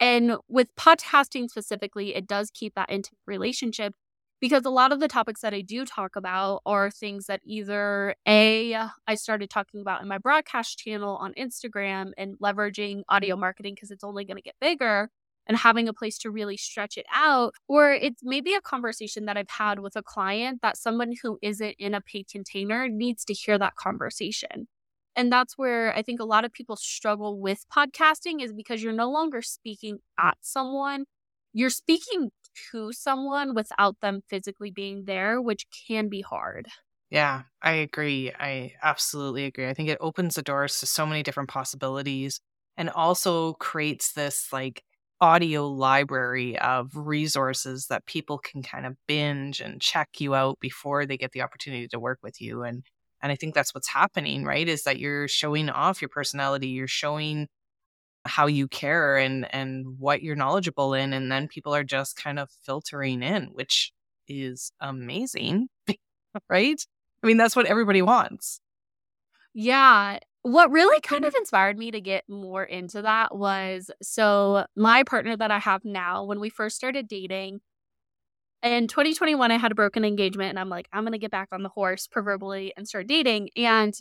And 0.00 0.36
with 0.48 0.74
podcasting 0.76 1.50
specifically, 1.50 2.14
it 2.14 2.26
does 2.26 2.50
keep 2.50 2.74
that 2.74 2.90
intimate 2.90 3.18
relationship 3.26 3.94
because 4.40 4.64
a 4.64 4.70
lot 4.70 4.92
of 4.92 5.00
the 5.00 5.08
topics 5.08 5.40
that 5.40 5.54
I 5.54 5.62
do 5.62 5.84
talk 5.84 6.14
about 6.14 6.62
are 6.64 6.90
things 6.90 7.26
that 7.26 7.40
either 7.44 8.14
A, 8.26 8.74
I 9.06 9.14
started 9.16 9.50
talking 9.50 9.80
about 9.80 10.00
in 10.00 10.08
my 10.08 10.18
broadcast 10.18 10.78
channel 10.78 11.16
on 11.16 11.34
Instagram 11.34 12.12
and 12.16 12.38
leveraging 12.38 13.02
audio 13.08 13.36
marketing 13.36 13.74
because 13.74 13.90
it's 13.90 14.04
only 14.04 14.24
going 14.24 14.36
to 14.36 14.42
get 14.42 14.54
bigger 14.60 15.10
and 15.46 15.56
having 15.56 15.88
a 15.88 15.94
place 15.94 16.18
to 16.18 16.30
really 16.30 16.58
stretch 16.58 16.96
it 16.98 17.06
out, 17.12 17.54
or 17.68 17.92
it's 17.92 18.22
maybe 18.22 18.54
a 18.54 18.60
conversation 18.60 19.24
that 19.24 19.38
I've 19.38 19.48
had 19.48 19.80
with 19.80 19.96
a 19.96 20.02
client 20.02 20.60
that 20.62 20.76
someone 20.76 21.14
who 21.22 21.38
isn't 21.40 21.74
in 21.78 21.94
a 21.94 22.02
paid 22.02 22.28
container 22.30 22.86
needs 22.88 23.24
to 23.24 23.32
hear 23.32 23.58
that 23.58 23.74
conversation. 23.74 24.68
And 25.18 25.32
that's 25.32 25.58
where 25.58 25.94
I 25.94 26.02
think 26.02 26.20
a 26.20 26.24
lot 26.26 26.46
of 26.46 26.52
people 26.54 26.76
struggle 26.76 27.40
with 27.40 27.66
podcasting 27.76 28.42
is 28.42 28.54
because 28.54 28.82
you're 28.82 28.94
no 28.94 29.10
longer 29.10 29.42
speaking 29.42 30.00
at 30.18 30.38
someone, 30.42 31.06
you're 31.52 31.70
speaking 31.70 32.30
to 32.72 32.92
someone 32.92 33.54
without 33.54 33.96
them 34.02 34.22
physically 34.30 34.70
being 34.72 35.06
there, 35.06 35.42
which 35.42 35.66
can 35.88 36.08
be 36.08 36.22
hard. 36.22 36.68
Yeah, 37.10 37.44
I 37.62 37.72
agree. 37.72 38.32
I 38.38 38.74
absolutely 38.82 39.44
agree. 39.46 39.66
I 39.68 39.74
think 39.74 39.88
it 39.88 39.98
opens 40.00 40.34
the 40.34 40.42
doors 40.42 40.78
to 40.80 40.86
so 40.86 41.06
many 41.06 41.22
different 41.22 41.48
possibilities 41.48 42.40
and 42.76 42.90
also 42.90 43.54
creates 43.54 44.12
this 44.12 44.52
like 44.52 44.84
audio 45.20 45.66
library 45.66 46.58
of 46.58 46.94
resources 46.94 47.86
that 47.88 48.06
people 48.06 48.38
can 48.38 48.62
kind 48.62 48.86
of 48.86 48.96
binge 49.08 49.60
and 49.60 49.80
check 49.80 50.20
you 50.20 50.34
out 50.34 50.60
before 50.60 51.06
they 51.06 51.16
get 51.16 51.32
the 51.32 51.42
opportunity 51.42 51.88
to 51.88 51.98
work 51.98 52.18
with 52.22 52.40
you. 52.40 52.62
And 52.62 52.84
and 53.22 53.32
I 53.32 53.36
think 53.36 53.54
that's 53.54 53.74
what's 53.74 53.88
happening, 53.88 54.44
right? 54.44 54.68
Is 54.68 54.84
that 54.84 54.98
you're 54.98 55.28
showing 55.28 55.70
off 55.70 56.00
your 56.00 56.08
personality, 56.08 56.68
you're 56.68 56.86
showing 56.86 57.48
how 58.24 58.46
you 58.46 58.68
care 58.68 59.16
and 59.16 59.52
and 59.54 59.98
what 59.98 60.22
you're 60.22 60.36
knowledgeable 60.36 60.92
in 60.92 61.12
and 61.12 61.32
then 61.32 61.48
people 61.48 61.74
are 61.74 61.84
just 61.84 62.16
kind 62.16 62.38
of 62.38 62.50
filtering 62.62 63.22
in, 63.22 63.46
which 63.54 63.92
is 64.28 64.72
amazing, 64.80 65.68
right? 66.48 66.86
I 67.22 67.26
mean, 67.26 67.36
that's 67.36 67.56
what 67.56 67.66
everybody 67.66 68.02
wants. 68.02 68.60
Yeah. 69.54 70.18
What 70.42 70.70
really 70.70 71.00
kind 71.00 71.24
of 71.24 71.34
inspired 71.34 71.76
me 71.76 71.90
to 71.90 72.00
get 72.00 72.24
more 72.28 72.62
into 72.62 73.02
that 73.02 73.34
was 73.36 73.90
so 74.00 74.66
my 74.76 75.02
partner 75.02 75.36
that 75.36 75.50
I 75.50 75.58
have 75.58 75.84
now, 75.84 76.24
when 76.24 76.38
we 76.40 76.48
first 76.48 76.76
started 76.76 77.08
dating, 77.08 77.60
in 78.62 78.88
2021, 78.88 79.50
I 79.50 79.56
had 79.56 79.72
a 79.72 79.74
broken 79.74 80.04
engagement 80.04 80.50
and 80.50 80.58
I'm 80.58 80.68
like, 80.68 80.88
I'm 80.92 81.06
to 81.06 81.18
get 81.18 81.30
back 81.30 81.48
on 81.52 81.62
the 81.62 81.68
horse, 81.68 82.06
proverbially, 82.06 82.72
and 82.76 82.88
start 82.88 83.06
dating. 83.06 83.50
And 83.56 83.94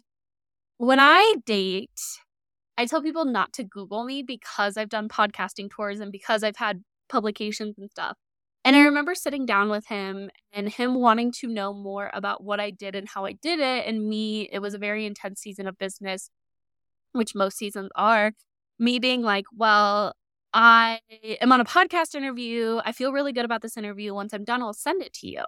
when 0.78 1.00
I 1.00 1.36
date, 1.46 1.90
I 2.78 2.86
tell 2.86 3.02
people 3.02 3.26
not 3.26 3.54
to 3.54 3.64
Google 3.64 4.04
me 4.04 4.24
because 4.24 4.78
I've 4.78 4.90
done 4.90 5.10
podcasting 5.10 5.70
tours 5.70 6.00
and 6.00 6.12
because 6.12 6.44
I've 6.44 6.58
had 6.58 6.84
publications 7.10 7.76
and 7.78 7.90
stuff. 7.90 8.18
And 8.66 8.76
I 8.76 8.82
remember 8.82 9.16
sitting 9.16 9.46
down 9.46 9.70
with 9.70 9.88
him 9.88 10.30
and 10.52 10.68
him 10.70 10.96
wanting 10.96 11.32
to 11.40 11.48
know 11.48 11.74
more 11.74 12.12
about 12.14 12.44
what 12.44 12.60
I 12.60 12.70
did 12.70 12.96
and 12.96 13.08
how 13.08 13.26
I 13.26 13.32
did 13.32 13.60
it. 13.60 13.86
And 13.88 14.10
me, 14.10 14.50
it 14.52 14.60
was 14.60 14.74
a 14.74 14.80
very 14.80 15.06
intense 15.06 15.40
season 15.40 15.68
of 15.68 15.78
business, 15.78 16.30
which 17.14 17.34
most 17.34 17.58
seasons 17.58 17.90
are. 17.96 18.34
Me 18.78 19.00
being 19.00 19.22
like, 19.22 19.46
well, 19.56 20.14
I 20.60 21.02
am 21.40 21.52
on 21.52 21.62
a 21.62 21.66
podcast 21.66 22.16
interview. 22.16 22.80
I 22.84 22.92
feel 22.92 23.14
really 23.14 23.32
good 23.32 23.46
about 23.46 23.62
this 23.62 23.78
interview. 23.78 24.16
Once 24.16 24.34
I'm 24.34 24.44
done, 24.44 24.64
I'll 24.64 24.74
send 24.74 25.04
it 25.04 25.14
to 25.14 25.28
you. 25.28 25.44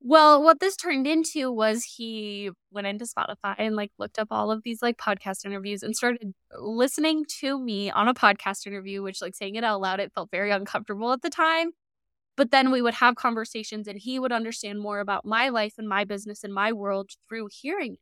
Well, 0.00 0.42
what 0.42 0.58
this 0.58 0.76
turned 0.76 1.06
into 1.06 1.52
was 1.52 1.84
he 1.84 2.50
went 2.72 2.88
into 2.88 3.04
Spotify 3.04 3.54
and 3.56 3.76
like 3.76 3.92
looked 3.96 4.18
up 4.18 4.28
all 4.32 4.50
of 4.50 4.64
these 4.64 4.82
like 4.82 4.98
podcast 4.98 5.44
interviews 5.44 5.84
and 5.84 5.94
started 5.94 6.34
listening 6.58 7.24
to 7.38 7.56
me 7.56 7.88
on 7.88 8.08
a 8.08 8.14
podcast 8.14 8.66
interview, 8.66 9.00
which 9.00 9.22
like 9.22 9.36
saying 9.36 9.54
it 9.54 9.62
out 9.62 9.80
loud, 9.80 10.00
it 10.00 10.12
felt 10.12 10.28
very 10.32 10.50
uncomfortable 10.50 11.12
at 11.12 11.22
the 11.22 11.30
time. 11.30 11.70
But 12.36 12.50
then 12.50 12.72
we 12.72 12.82
would 12.82 12.94
have 12.94 13.14
conversations 13.14 13.86
and 13.86 14.00
he 14.00 14.18
would 14.18 14.32
understand 14.32 14.80
more 14.80 14.98
about 14.98 15.24
my 15.24 15.50
life 15.50 15.74
and 15.78 15.88
my 15.88 16.04
business 16.04 16.42
and 16.42 16.52
my 16.52 16.72
world 16.72 17.10
through 17.28 17.48
hearing 17.52 17.92
it. 17.92 18.00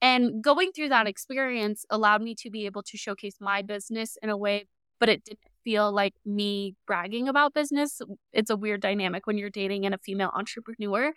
And 0.00 0.40
going 0.40 0.70
through 0.70 0.90
that 0.90 1.08
experience 1.08 1.84
allowed 1.90 2.22
me 2.22 2.36
to 2.36 2.50
be 2.50 2.66
able 2.66 2.84
to 2.84 2.96
showcase 2.96 3.38
my 3.40 3.62
business 3.62 4.16
in 4.22 4.30
a 4.30 4.36
way 4.36 4.66
but 5.00 5.08
it 5.08 5.24
didn't 5.24 5.40
feel 5.64 5.92
like 5.92 6.14
me 6.24 6.74
bragging 6.86 7.28
about 7.28 7.54
business. 7.54 8.00
It's 8.32 8.50
a 8.50 8.56
weird 8.56 8.80
dynamic 8.80 9.26
when 9.26 9.38
you're 9.38 9.50
dating 9.50 9.84
and 9.84 9.94
a 9.94 9.98
female 9.98 10.30
entrepreneur. 10.34 11.12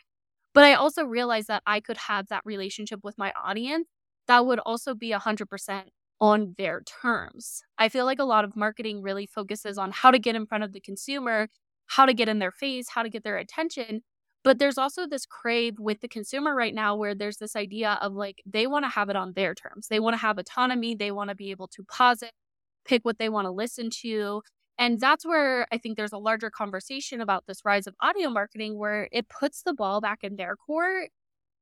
But 0.53 0.63
I 0.63 0.73
also 0.73 1.03
realized 1.03 1.47
that 1.47 1.63
I 1.65 1.79
could 1.79 1.97
have 1.97 2.27
that 2.29 2.41
relationship 2.45 3.01
with 3.03 3.17
my 3.17 3.31
audience 3.33 3.87
that 4.29 4.45
would 4.45 4.59
also 4.59 4.93
be 4.93 5.11
100% 5.11 5.83
on 6.21 6.53
their 6.57 6.81
terms. 6.81 7.61
I 7.77 7.89
feel 7.89 8.05
like 8.05 8.19
a 8.19 8.23
lot 8.25 8.45
of 8.45 8.55
marketing 8.55 9.01
really 9.01 9.25
focuses 9.25 9.77
on 9.77 9.91
how 9.91 10.11
to 10.11 10.19
get 10.19 10.35
in 10.35 10.45
front 10.45 10.63
of 10.63 10.71
the 10.71 10.79
consumer, 10.79 11.49
how 11.87 12.05
to 12.05 12.13
get 12.13 12.29
in 12.29 12.39
their 12.39 12.51
face, 12.51 12.89
how 12.89 13.01
to 13.01 13.09
get 13.09 13.23
their 13.23 13.37
attention. 13.37 14.01
But 14.43 14.59
there's 14.59 14.77
also 14.77 15.07
this 15.07 15.25
crave 15.25 15.79
with 15.79 16.01
the 16.01 16.07
consumer 16.07 16.53
right 16.53 16.75
now 16.75 16.95
where 16.95 17.15
there's 17.15 17.37
this 17.37 17.55
idea 17.55 17.97
of 18.01 18.13
like 18.13 18.41
they 18.45 18.67
want 18.67 18.85
to 18.85 18.89
have 18.89 19.09
it 19.09 19.15
on 19.15 19.33
their 19.33 19.55
terms. 19.55 19.87
They 19.87 19.99
want 19.99 20.13
to 20.13 20.19
have 20.21 20.37
autonomy. 20.37 20.93
They 20.93 21.11
want 21.11 21.29
to 21.29 21.35
be 21.35 21.51
able 21.51 21.67
to 21.69 21.83
pause 21.83 22.21
it 22.21 22.31
pick 22.89 23.05
what 23.05 23.19
they 23.19 23.29
want 23.29 23.45
to 23.45 23.51
listen 23.51 23.89
to. 24.01 24.41
And 24.77 24.99
that's 24.99 25.25
where 25.25 25.67
I 25.71 25.77
think 25.77 25.97
there's 25.97 26.13
a 26.13 26.17
larger 26.17 26.49
conversation 26.49 27.21
about 27.21 27.43
this 27.47 27.63
rise 27.63 27.85
of 27.85 27.95
audio 28.01 28.29
marketing 28.29 28.77
where 28.77 29.07
it 29.11 29.27
puts 29.29 29.61
the 29.61 29.73
ball 29.73 30.01
back 30.01 30.19
in 30.23 30.37
their 30.37 30.55
court 30.55 31.09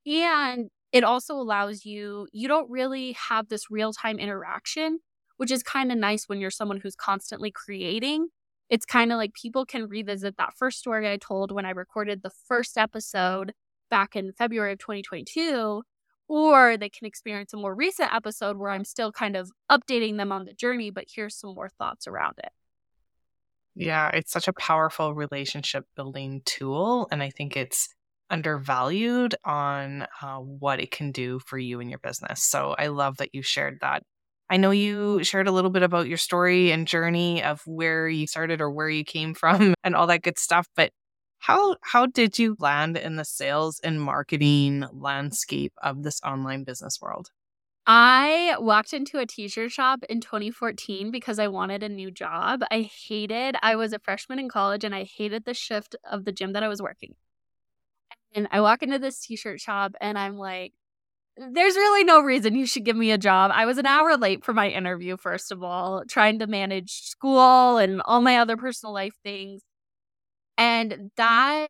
and 0.06 0.70
it 0.94 1.04
also 1.04 1.36
allows 1.36 1.86
you, 1.86 2.28
you 2.32 2.48
don't 2.48 2.70
really 2.70 3.14
have 3.14 3.50
this 3.50 3.70
real 3.70 3.92
time 3.92 4.20
interaction, 4.20 5.00
which 5.38 5.52
is 5.52 5.64
kind 5.64 5.92
of 5.92 5.98
nice 5.98 6.26
when 6.28 6.40
you're 6.40 6.52
someone 6.52 6.80
who's 6.80 6.96
constantly 6.96 7.52
creating. 7.52 8.30
It's 8.70 8.86
kind 8.86 9.12
of 9.12 9.18
like 9.18 9.34
people 9.34 9.66
can 9.66 9.88
revisit 9.88 10.38
that 10.38 10.54
first 10.58 10.80
story 10.80 11.12
I 11.12 11.18
told 11.18 11.52
when 11.52 11.66
I 11.66 11.72
recorded 11.72 12.22
the 12.24 12.32
first 12.48 12.78
episode 12.78 13.54
back 13.90 14.16
in 14.16 14.32
February 14.34 14.74
of 14.74 14.80
2022 14.80 15.84
or 16.28 16.78
they 16.78 16.90
can 16.90 17.08
experience 17.08 17.54
a 17.54 17.58
more 17.58 17.74
recent 17.74 18.14
episode 18.14 18.58
where 18.58 18.72
I'm 18.72 18.86
still 18.86 19.12
kind 19.12 19.36
of 19.36 19.52
updating 19.72 20.18
them 20.18 20.32
on 20.32 20.46
the 20.46 20.54
journey, 20.54 20.90
but 20.90 21.06
here's 21.14 21.36
some 21.36 21.56
more 21.56 21.70
thoughts 21.70 22.08
around 22.08 22.36
it. 22.40 22.50
Yeah, 23.76 24.10
it's 24.10 24.32
such 24.32 24.48
a 24.48 24.54
powerful 24.54 25.14
relationship 25.14 25.86
building 25.96 26.42
tool. 26.46 27.08
And 27.12 27.22
I 27.22 27.30
think 27.30 27.56
it's 27.56 27.90
undervalued 28.30 29.36
on 29.46 30.08
uh, 30.22 30.38
what 30.38 30.80
it 30.80 30.92
can 30.92 31.12
do 31.12 31.40
for 31.46 31.58
you 31.58 31.80
and 31.80 31.90
your 31.90 32.00
business. 32.00 32.44
So 32.44 32.76
I 32.78 32.88
love 32.88 33.18
that 33.18 33.30
you 33.34 33.42
shared 33.42 33.78
that. 33.82 34.04
I 34.50 34.58
know 34.58 34.72
you 34.72 35.24
shared 35.24 35.48
a 35.48 35.52
little 35.52 35.70
bit 35.70 35.84
about 35.84 36.08
your 36.08 36.18
story 36.18 36.72
and 36.72 36.88
journey 36.88 37.44
of 37.44 37.62
where 37.66 38.08
you 38.08 38.28
started 38.28 38.62
or 38.62 38.72
where 38.72 38.90
you 38.90 39.04
came 39.04 39.34
from 39.36 39.76
and 39.84 39.96
all 39.96 40.08
that 40.08 40.24
good 40.24 40.40
stuff, 40.40 40.68
but 40.76 40.92
how 41.40 41.78
how 41.82 42.06
did 42.06 42.40
you 42.40 42.56
land 42.60 42.98
in 42.98 43.16
the 43.16 43.26
sales 43.26 43.80
and 43.84 44.02
marketing 44.02 44.86
landscape 44.92 45.74
of 45.82 46.04
this 46.04 46.22
online 46.24 46.64
business 46.64 47.00
world? 47.02 47.32
I 47.86 48.58
walked 48.60 48.92
into 48.92 49.18
a 49.20 49.26
t-shirt 49.26 49.72
shop 49.72 50.04
in 50.10 50.20
2014 50.20 51.10
because 51.10 51.40
I 51.40 51.48
wanted 51.48 51.84
a 51.84 51.90
new 51.90 52.12
job. 52.12 52.62
I 52.70 52.82
hated 52.82 53.56
I 53.62 53.76
was 53.76 53.94
a 53.94 54.00
freshman 54.00 54.40
in 54.40 54.50
college 54.50 54.84
and 54.84 54.94
I 54.94 55.04
hated 55.04 55.46
the 55.46 55.54
shift 55.54 55.96
of 56.10 56.26
the 56.26 56.34
gym 56.34 56.54
that 56.54 56.64
I 56.64 56.68
was 56.68 56.82
working. 56.82 57.16
And 58.36 58.48
I 58.52 58.62
walk 58.62 58.84
into 58.84 59.00
this 59.00 59.20
t-shirt 59.20 59.62
shop 59.62 59.96
and 60.02 60.18
I'm 60.18 60.38
like 60.38 60.74
there's 61.38 61.76
really 61.76 62.04
no 62.04 62.20
reason 62.22 62.56
you 62.56 62.66
should 62.66 62.84
give 62.84 62.96
me 62.98 63.12
a 63.12 63.18
job. 63.18 63.52
I 63.54 63.66
was 63.66 63.78
an 63.78 63.86
hour 63.86 64.18
late 64.18 64.44
for 64.44 64.54
my 64.54 64.70
interview 64.70 65.18
first 65.18 65.52
of 65.52 65.64
all, 65.64 66.04
trying 66.06 66.40
to 66.40 66.48
manage 66.48 66.92
school 67.04 67.78
and 67.78 68.02
all 68.04 68.22
my 68.22 68.38
other 68.38 68.58
personal 68.58 68.94
life 68.94 69.16
things. 69.24 69.62
And 70.58 71.12
that 71.18 71.68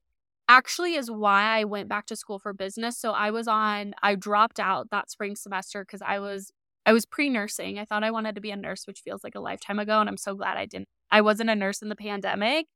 actually 0.49 0.95
is 0.95 1.11
why 1.11 1.43
I 1.59 1.63
went 1.65 1.89
back 1.89 2.05
to 2.07 2.15
school 2.15 2.39
for 2.39 2.53
business. 2.53 2.97
So 2.97 3.11
I 3.11 3.31
was 3.31 3.47
on 3.47 3.93
I 4.01 4.15
dropped 4.15 4.59
out 4.59 4.89
that 4.91 5.09
spring 5.11 5.35
semester 5.35 5.83
cuz 5.85 6.01
I 6.01 6.19
was 6.19 6.51
I 6.85 6.93
was 6.93 7.05
pre-nursing. 7.05 7.79
I 7.79 7.85
thought 7.85 8.03
I 8.03 8.11
wanted 8.11 8.35
to 8.35 8.41
be 8.41 8.51
a 8.51 8.55
nurse, 8.55 8.87
which 8.87 9.01
feels 9.01 9.23
like 9.23 9.35
a 9.35 9.41
lifetime 9.41 9.79
ago 9.79 9.99
and 9.99 10.09
I'm 10.09 10.17
so 10.17 10.35
glad 10.35 10.57
I 10.57 10.65
didn't. 10.65 10.87
I 11.11 11.21
wasn't 11.21 11.49
a 11.49 11.55
nurse 11.55 11.81
in 11.81 11.89
the 11.89 11.95
pandemic. 11.97 12.67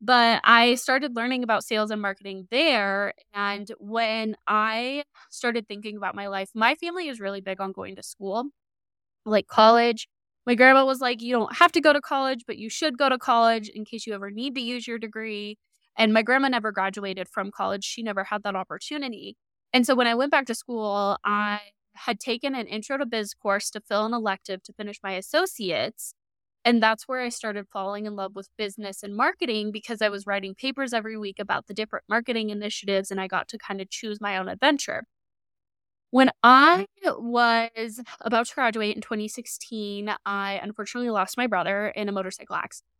But 0.00 0.42
I 0.44 0.74
started 0.76 1.16
learning 1.16 1.42
about 1.42 1.64
sales 1.64 1.90
and 1.90 2.02
marketing 2.02 2.48
there 2.50 3.14
and 3.34 3.70
when 3.78 4.36
I 4.46 5.04
started 5.30 5.66
thinking 5.68 5.96
about 5.96 6.14
my 6.14 6.28
life, 6.28 6.50
my 6.54 6.74
family 6.76 7.08
is 7.08 7.20
really 7.20 7.40
big 7.40 7.60
on 7.60 7.72
going 7.72 7.96
to 7.96 8.02
school. 8.02 8.46
Like 9.26 9.46
college, 9.48 10.08
my 10.46 10.54
grandma 10.54 10.84
was 10.84 11.00
like, 11.00 11.20
You 11.22 11.32
don't 11.34 11.56
have 11.56 11.72
to 11.72 11.80
go 11.80 11.92
to 11.92 12.00
college, 12.00 12.44
but 12.46 12.58
you 12.58 12.70
should 12.70 12.98
go 12.98 13.08
to 13.08 13.18
college 13.18 13.68
in 13.68 13.84
case 13.84 14.06
you 14.06 14.14
ever 14.14 14.30
need 14.30 14.54
to 14.54 14.60
use 14.60 14.86
your 14.86 14.98
degree. 14.98 15.58
And 15.98 16.12
my 16.12 16.22
grandma 16.22 16.48
never 16.48 16.72
graduated 16.72 17.28
from 17.28 17.50
college. 17.50 17.84
She 17.84 18.02
never 18.02 18.24
had 18.24 18.42
that 18.44 18.54
opportunity. 18.56 19.36
And 19.72 19.86
so 19.86 19.94
when 19.94 20.06
I 20.06 20.14
went 20.14 20.30
back 20.30 20.46
to 20.46 20.54
school, 20.54 21.16
I 21.24 21.60
had 21.94 22.20
taken 22.20 22.54
an 22.54 22.66
intro 22.66 22.98
to 22.98 23.06
biz 23.06 23.34
course 23.34 23.70
to 23.70 23.80
fill 23.80 24.06
an 24.06 24.12
elective 24.14 24.62
to 24.64 24.72
finish 24.74 24.98
my 25.02 25.12
associates. 25.12 26.14
And 26.64 26.82
that's 26.82 27.06
where 27.08 27.20
I 27.20 27.28
started 27.30 27.66
falling 27.72 28.06
in 28.06 28.16
love 28.16 28.34
with 28.34 28.48
business 28.58 29.02
and 29.02 29.16
marketing 29.16 29.70
because 29.72 30.02
I 30.02 30.08
was 30.08 30.26
writing 30.26 30.54
papers 30.54 30.92
every 30.92 31.16
week 31.16 31.38
about 31.38 31.66
the 31.68 31.74
different 31.74 32.04
marketing 32.08 32.50
initiatives 32.50 33.10
and 33.10 33.20
I 33.20 33.28
got 33.28 33.48
to 33.48 33.58
kind 33.58 33.80
of 33.80 33.88
choose 33.88 34.20
my 34.20 34.36
own 34.36 34.48
adventure. 34.48 35.04
When 36.16 36.30
I 36.42 36.86
mm-hmm. 37.04 37.30
was 37.30 38.00
about 38.22 38.46
to 38.46 38.54
graduate 38.54 38.96
in 38.96 39.02
2016, 39.02 40.10
I 40.24 40.58
unfortunately 40.62 41.10
lost 41.10 41.36
my 41.36 41.46
brother 41.46 41.88
in 41.88 42.08
a 42.08 42.12
motorcycle 42.12 42.56
accident. 42.56 42.90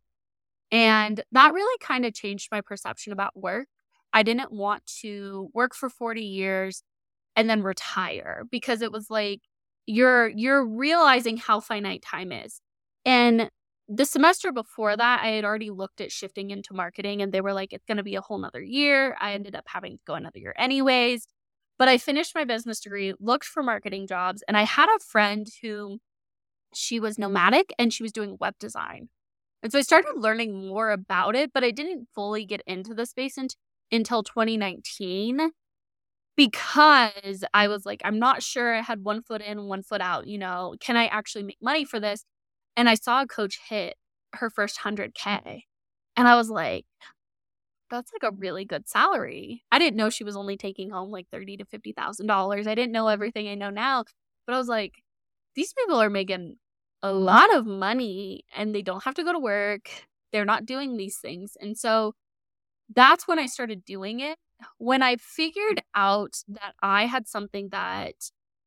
And 0.71 1.23
that 1.31 1.51
really 1.51 1.79
kind 1.79 2.05
of 2.05 2.13
changed 2.13 2.49
my 2.51 2.61
perception 2.61 3.11
about 3.11 3.35
work. 3.35 3.69
I 4.13 4.21
didn't 4.21 4.51
want 4.51 4.85
to 5.01 5.49
work 5.55 5.73
for 5.73 5.89
40 5.89 6.21
years 6.21 6.83
and 7.35 7.49
then 7.49 7.63
retire 7.63 8.43
because 8.51 8.83
it 8.83 8.91
was 8.91 9.09
like 9.09 9.41
you're 9.87 10.27
you're 10.27 10.63
realizing 10.63 11.37
how 11.37 11.59
finite 11.59 12.03
time 12.03 12.31
is. 12.31 12.61
And 13.03 13.49
the 13.89 14.05
semester 14.05 14.51
before 14.51 14.95
that, 14.95 15.21
I 15.23 15.29
had 15.29 15.43
already 15.43 15.71
looked 15.71 16.01
at 16.01 16.11
shifting 16.11 16.51
into 16.51 16.75
marketing 16.75 17.23
and 17.23 17.31
they 17.31 17.41
were 17.41 17.53
like, 17.53 17.73
it's 17.73 17.85
going 17.85 17.97
to 17.97 18.03
be 18.03 18.13
a 18.13 18.21
whole 18.21 18.37
nother 18.37 18.61
year. 18.61 19.17
I 19.19 19.33
ended 19.33 19.55
up 19.55 19.65
having 19.65 19.93
to 19.93 20.03
go 20.05 20.13
another 20.13 20.37
year 20.37 20.53
anyways. 20.55 21.25
But 21.79 21.87
I 21.87 21.97
finished 21.97 22.35
my 22.35 22.43
business 22.43 22.79
degree, 22.79 23.13
looked 23.19 23.45
for 23.45 23.63
marketing 23.63 24.07
jobs, 24.07 24.43
and 24.47 24.57
I 24.57 24.63
had 24.63 24.89
a 24.95 24.99
friend 25.03 25.47
who 25.61 25.99
she 26.73 26.99
was 26.99 27.17
nomadic 27.19 27.73
and 27.79 27.93
she 27.93 28.03
was 28.03 28.11
doing 28.11 28.37
web 28.39 28.55
design. 28.59 29.09
And 29.63 29.71
so 29.71 29.79
I 29.79 29.83
started 29.83 30.13
learning 30.17 30.67
more 30.67 30.91
about 30.91 31.35
it, 31.35 31.51
but 31.53 31.63
I 31.63 31.71
didn't 31.71 32.09
fully 32.15 32.45
get 32.45 32.61
into 32.67 32.93
the 32.95 33.05
space 33.05 33.37
in- 33.37 33.49
until 33.91 34.23
2019 34.23 35.51
because 36.37 37.43
I 37.53 37.67
was 37.67 37.85
like, 37.85 38.01
I'm 38.05 38.19
not 38.19 38.43
sure. 38.43 38.75
I 38.75 38.81
had 38.81 39.03
one 39.03 39.23
foot 39.23 39.41
in, 39.41 39.65
one 39.65 39.83
foot 39.83 40.01
out. 40.01 40.27
You 40.27 40.37
know, 40.39 40.75
can 40.79 40.97
I 40.97 41.07
actually 41.07 41.43
make 41.43 41.57
money 41.61 41.85
for 41.85 41.99
this? 41.99 42.25
And 42.77 42.89
I 42.89 42.95
saw 42.95 43.21
a 43.23 43.27
coach 43.27 43.59
hit 43.69 43.95
her 44.35 44.49
first 44.51 44.77
100K. 44.79 45.65
And 46.17 46.27
I 46.27 46.35
was 46.35 46.49
like, 46.49 46.85
that's 47.89 48.11
like 48.13 48.31
a 48.31 48.35
really 48.35 48.65
good 48.65 48.87
salary. 48.87 49.63
I 49.71 49.79
didn't 49.79 49.97
know 49.97 50.09
she 50.09 50.23
was 50.23 50.37
only 50.37 50.57
taking 50.57 50.89
home 50.91 51.11
like 51.11 51.27
thirty 51.31 51.57
to 51.57 51.65
fifty 51.65 51.93
thousand 51.93 52.27
dollars. 52.27 52.67
I 52.67 52.75
didn't 52.75 52.91
know 52.93 53.07
everything 53.07 53.47
I 53.47 53.55
know 53.55 53.69
now, 53.69 54.05
but 54.45 54.55
I 54.55 54.57
was 54.57 54.67
like, 54.67 55.03
these 55.55 55.73
people 55.73 56.01
are 56.01 56.09
making 56.09 56.57
a 57.03 57.13
lot 57.13 57.53
of 57.55 57.65
money 57.65 58.43
and 58.55 58.73
they 58.75 58.81
don't 58.81 59.03
have 59.03 59.15
to 59.15 59.23
go 59.23 59.33
to 59.33 59.39
work. 59.39 59.89
They're 60.33 60.45
not 60.45 60.65
doing 60.65 60.97
these 60.97 61.17
things. 61.19 61.57
And 61.61 61.77
so 61.77 62.13
that's 62.95 63.27
when 63.27 63.39
I 63.39 63.45
started 63.47 63.85
doing 63.85 64.19
it. 64.19 64.37
When 64.77 65.03
I 65.03 65.17
figured 65.17 65.83
out 65.95 66.41
that 66.49 66.73
I 66.81 67.05
had 67.05 67.27
something 67.27 67.69
that 67.69 68.15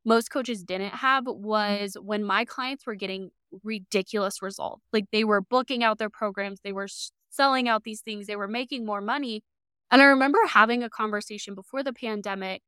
most 0.05 0.31
coaches 0.31 0.63
didn't 0.65 0.95
have 0.95 1.25
was 1.27 1.97
when 2.01 2.25
my 2.25 2.45
clients 2.45 2.87
were 2.87 2.95
getting 2.95 3.31
ridiculous 3.65 4.41
results. 4.43 4.83
Like 4.93 5.07
they 5.13 5.25
were 5.25 5.41
booking 5.41 5.83
out 5.85 5.99
their 5.99 6.11
programs, 6.11 6.61
they 6.63 6.73
were 6.73 6.89
selling 7.31 7.69
out 7.69 7.85
these 7.85 8.01
things, 8.03 8.27
they 8.27 8.37
were 8.37 8.49
making 8.49 8.85
more 8.87 9.01
money. 9.01 9.43
And 9.91 10.03
I 10.03 10.07
remember 10.07 10.39
having 10.49 10.83
a 10.83 10.91
conversation 10.91 11.55
before 11.55 11.83
the 11.83 11.93
pandemic. 11.93 12.63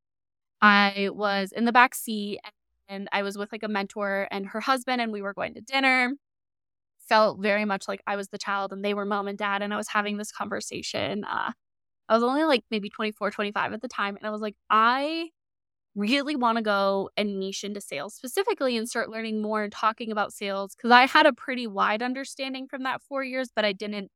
I 0.61 1.09
was 1.13 1.51
in 1.51 1.65
the 1.65 1.71
back 1.73 1.95
seat 1.95 2.39
and 2.87 3.09
I 3.11 3.23
was 3.23 3.37
with 3.37 3.51
like 3.51 3.63
a 3.63 3.67
mentor 3.67 4.27
and 4.31 4.47
her 4.47 4.61
husband, 4.61 5.01
and 5.01 5.11
we 5.11 5.21
were 5.21 5.33
going 5.33 5.53
to 5.55 5.61
dinner. 5.61 6.13
Felt 7.09 7.41
very 7.41 7.65
much 7.65 7.87
like 7.87 8.01
I 8.07 8.15
was 8.15 8.29
the 8.29 8.37
child 8.37 8.71
and 8.73 8.83
they 8.83 8.93
were 8.93 9.05
mom 9.05 9.27
and 9.27 9.37
dad. 9.37 9.61
And 9.61 9.73
I 9.73 9.77
was 9.77 9.89
having 9.89 10.17
this 10.17 10.31
conversation. 10.31 11.25
Uh, 11.25 11.51
I 12.09 12.15
was 12.15 12.23
only 12.23 12.43
like 12.45 12.63
maybe 12.71 12.89
24, 12.89 13.31
25 13.31 13.73
at 13.73 13.81
the 13.81 13.87
time. 13.89 14.17
And 14.17 14.27
I 14.27 14.31
was 14.31 14.41
like, 14.41 14.55
I 14.69 15.29
really 15.95 16.35
want 16.35 16.57
to 16.57 16.63
go 16.63 17.09
and 17.17 17.39
niche 17.39 17.63
into 17.63 17.81
sales 17.81 18.15
specifically 18.15 18.77
and 18.77 18.89
start 18.89 19.09
learning 19.09 19.41
more 19.41 19.63
and 19.63 19.71
talking 19.71 20.11
about 20.11 20.33
sales 20.33 20.75
because 20.75 20.91
I 20.91 21.05
had 21.05 21.25
a 21.25 21.33
pretty 21.33 21.67
wide 21.67 22.01
understanding 22.01 22.67
from 22.67 22.83
that 22.83 23.01
four 23.01 23.23
years, 23.23 23.49
but 23.55 23.65
I 23.65 23.73
didn't 23.73 24.09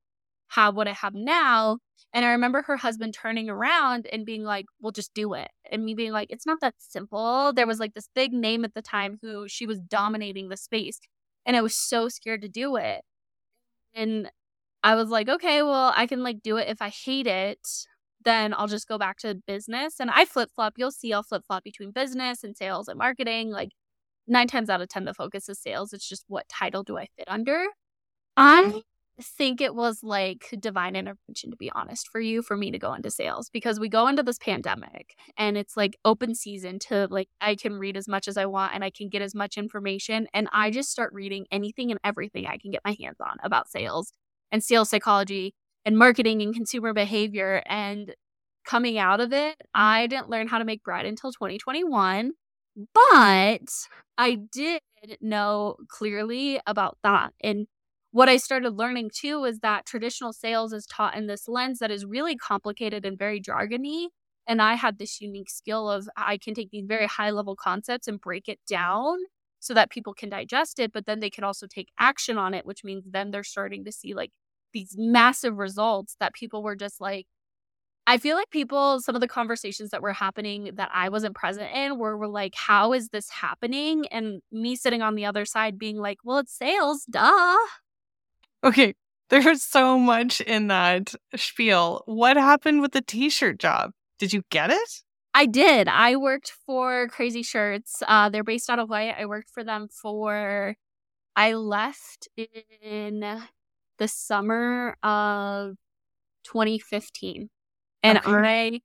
have 0.50 0.76
what 0.76 0.88
I 0.88 0.94
have 0.94 1.14
now. 1.14 1.80
And 2.14 2.26
I 2.26 2.30
remember 2.32 2.62
her 2.64 2.78
husband 2.78 3.14
turning 3.14 3.50
around 3.50 4.08
and 4.12 4.26
being 4.26 4.44
like, 4.44 4.66
well, 4.80 4.92
just 4.92 5.14
do 5.14 5.34
it. 5.34 5.50
And 5.72 5.84
me 5.84 5.94
being 5.94 6.12
like, 6.12 6.28
it's 6.32 6.46
not 6.46 6.62
that 6.62 6.76
simple. 6.78 7.54
There 7.54 7.68
was 7.68 7.80
like 7.80 7.94
this 7.94 8.10
big 8.16 8.34
name 8.34 8.64
at 8.64 8.74
the 8.74 8.82
time 8.82 9.20
who 9.22 9.48
she 9.48 9.66
was 9.66 9.80
dominating 9.80 10.50
the 10.50 10.58
space. 10.58 11.00
And 11.46 11.56
I 11.56 11.62
was 11.62 11.76
so 11.76 12.10
scared 12.10 12.42
to 12.42 12.50
do 12.50 12.76
it. 12.78 13.02
And 13.94 14.32
I 14.84 14.96
was 14.96 15.10
like, 15.10 15.28
okay, 15.28 15.64
well, 15.64 15.94
I 15.96 16.08
can 16.08 16.24
like 16.24 16.42
do 16.42 16.58
it 16.58 16.70
if 16.70 16.82
I 16.82 16.90
hate 16.90 17.28
it 17.28 17.60
then 18.28 18.54
I'll 18.54 18.68
just 18.68 18.88
go 18.88 18.98
back 18.98 19.18
to 19.20 19.36
business. 19.48 20.00
And 20.00 20.10
I 20.12 20.26
flip 20.26 20.50
flop. 20.54 20.74
You'll 20.78 20.92
see 20.92 21.14
I'll 21.14 21.24
flip 21.24 21.44
flop 21.48 21.64
between 21.64 21.92
business 21.92 22.44
and 22.44 22.56
sales 22.56 22.88
and 22.88 22.98
marketing. 22.98 23.52
Like 23.52 23.70
nine 24.28 24.48
times 24.48 24.70
out 24.70 24.82
of 24.82 24.90
10, 24.90 25.06
the 25.06 25.14
focus 25.14 25.48
is 25.50 25.62
sales. 25.62 25.94
It's 25.94 26.08
just 26.08 26.26
what 26.28 26.50
title 26.50 26.84
do 26.84 26.98
I 26.98 27.08
fit 27.18 27.28
under? 27.28 27.66
I 28.36 28.82
think 29.22 29.62
it 29.62 29.74
was 29.74 30.04
like 30.04 30.54
divine 30.60 30.96
intervention, 30.96 31.52
to 31.52 31.58
be 31.58 31.72
honest, 31.72 32.08
for 32.10 32.22
you, 32.22 32.42
for 32.42 32.56
me 32.56 32.72
to 32.72 32.80
go 32.80 32.94
into 32.94 33.10
sales 33.10 33.50
because 33.50 33.80
we 33.80 33.90
go 33.90 34.08
into 34.08 34.24
this 34.24 34.38
pandemic 34.38 35.16
and 35.38 35.58
it's 35.58 35.76
like 35.76 35.98
open 36.06 36.36
season 36.36 36.80
to 36.80 37.08
like, 37.10 37.30
I 37.42 37.56
can 37.56 37.74
read 37.74 37.98
as 37.98 38.08
much 38.08 38.28
as 38.28 38.38
I 38.38 38.46
want 38.46 38.76
and 38.76 38.84
I 38.84 38.92
can 38.92 39.10
get 39.10 39.22
as 39.22 39.34
much 39.34 39.58
information. 39.58 40.28
And 40.34 40.48
I 40.52 40.70
just 40.72 40.92
start 40.92 41.14
reading 41.14 41.46
anything 41.52 41.92
and 41.92 42.00
everything 42.04 42.46
I 42.46 42.58
can 42.58 42.72
get 42.72 42.82
my 42.86 42.96
hands 43.00 43.18
on 43.20 43.38
about 43.44 43.70
sales 43.70 44.14
and 44.52 44.64
sales 44.64 44.90
psychology 44.90 45.54
and 45.84 45.98
marketing 45.98 46.42
and 46.42 46.54
consumer 46.54 46.94
behavior. 46.94 47.64
And 47.66 48.14
coming 48.66 48.98
out 48.98 49.20
of 49.20 49.34
it, 49.34 49.56
I 49.74 50.08
didn't 50.08 50.30
learn 50.30 50.48
how 50.48 50.60
to 50.60 50.66
make 50.66 50.84
bread 50.84 51.06
until 51.06 51.32
2021, 51.32 52.34
but 52.94 53.70
I 54.18 54.38
did 54.52 54.82
know 55.22 55.78
clearly 55.90 56.60
about 56.68 56.98
that. 57.04 57.34
And 57.42 57.68
what 58.12 58.30
I 58.30 58.38
started 58.38 58.72
learning 58.72 59.12
too 59.14 59.44
is 59.44 59.60
that 59.60 59.86
traditional 59.86 60.34
sales 60.34 60.74
is 60.74 60.86
taught 60.86 61.16
in 61.16 61.28
this 61.28 61.48
lens 61.48 61.80
that 61.80 61.92
is 61.92 62.06
really 62.06 62.36
complicated 62.36 63.06
and 63.06 63.18
very 63.18 63.42
jargony. 63.42 64.08
And 64.48 64.62
I 64.62 64.76
had 64.76 64.98
this 64.98 65.20
unique 65.22 65.50
skill 65.50 65.90
of 65.90 66.08
I 66.16 66.38
can 66.38 66.54
take 66.54 66.72
these 66.72 66.86
very 66.88 67.06
high 67.06 67.32
level 67.32 67.56
concepts 67.56 68.08
and 68.08 68.20
break 68.20 68.48
it 68.48 68.60
down 68.68 69.18
so 69.60 69.74
that 69.74 69.90
people 69.92 70.14
can 70.14 70.30
digest 70.30 70.80
it, 70.80 70.94
but 70.94 71.06
then 71.06 71.20
they 71.20 71.30
can 71.30 71.44
also 71.44 71.68
take 71.68 71.90
action 72.00 72.38
on 72.38 72.54
it, 72.54 72.66
which 72.66 72.84
means 72.84 73.04
then 73.10 73.32
they're 73.32 73.44
starting 73.44 73.84
to 73.86 73.92
see 73.92 74.14
like 74.14 74.32
these 74.74 74.96
massive 74.98 75.58
results 75.58 76.16
that 76.20 76.34
people 76.34 76.64
were 76.64 76.76
just 76.76 77.02
like 77.02 77.28
I 78.08 78.18
feel 78.18 78.38
like 78.38 78.50
people, 78.52 79.02
some 79.02 79.16
of 79.16 79.22
the 79.22 79.28
conversations 79.28 79.90
that 79.92 80.02
were 80.02 80.14
happening 80.14 80.72
that 80.76 80.90
I 80.94 81.10
wasn't 81.10 81.36
present 81.36 81.70
in 81.76 81.98
were, 82.00 82.18
were 82.18 82.28
like, 82.30 82.54
how 82.56 82.94
is 82.94 83.10
this 83.10 83.30
happening? 83.30 84.08
And 84.12 84.42
me 84.52 84.76
sitting 84.78 85.02
on 85.02 85.16
the 85.16 85.26
other 85.26 85.44
side 85.46 85.78
being 85.78 85.98
like, 85.98 86.20
well, 86.24 86.38
it's 86.40 86.54
sales, 86.58 87.06
duh. 87.10 87.58
Okay. 88.64 88.94
There's 89.30 89.62
so 89.62 90.00
much 90.00 90.40
in 90.42 90.68
that 90.68 91.14
spiel. 91.36 92.04
What 92.06 92.38
happened 92.38 92.82
with 92.82 92.94
the 92.94 93.02
t 93.02 93.30
shirt 93.30 93.60
job? 93.60 93.92
Did 94.20 94.32
you 94.32 94.44
get 94.50 94.72
it? 94.72 95.04
I 95.34 95.46
did. 95.46 95.88
I 95.88 96.16
worked 96.16 96.54
for 96.66 97.08
Crazy 97.10 97.44
Shirts. 97.44 98.02
Uh, 98.08 98.30
they're 98.30 98.44
based 98.44 98.72
out 98.72 98.80
of 98.80 98.88
Hawaii. 98.88 99.12
I 99.16 99.26
worked 99.26 99.52
for 99.52 99.64
them 99.64 99.88
for, 99.88 100.76
I 101.36 101.54
left 101.54 102.28
in 102.82 103.20
the 104.00 104.08
summer 104.08 104.98
of 105.04 105.76
2015. 106.46 107.50
And 108.02 108.18
okay. 108.18 108.32
I, 108.32 108.82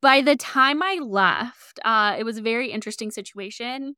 by 0.00 0.22
the 0.22 0.36
time 0.36 0.82
I 0.82 0.98
left, 1.02 1.78
uh, 1.84 2.16
it 2.18 2.24
was 2.24 2.38
a 2.38 2.42
very 2.42 2.70
interesting 2.70 3.10
situation. 3.10 3.96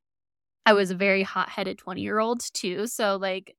I 0.66 0.72
was 0.72 0.90
a 0.90 0.96
very 0.96 1.22
hot 1.22 1.48
headed 1.50 1.78
20 1.78 2.00
year 2.00 2.18
old 2.18 2.40
too. 2.52 2.88
So, 2.88 3.16
like, 3.16 3.54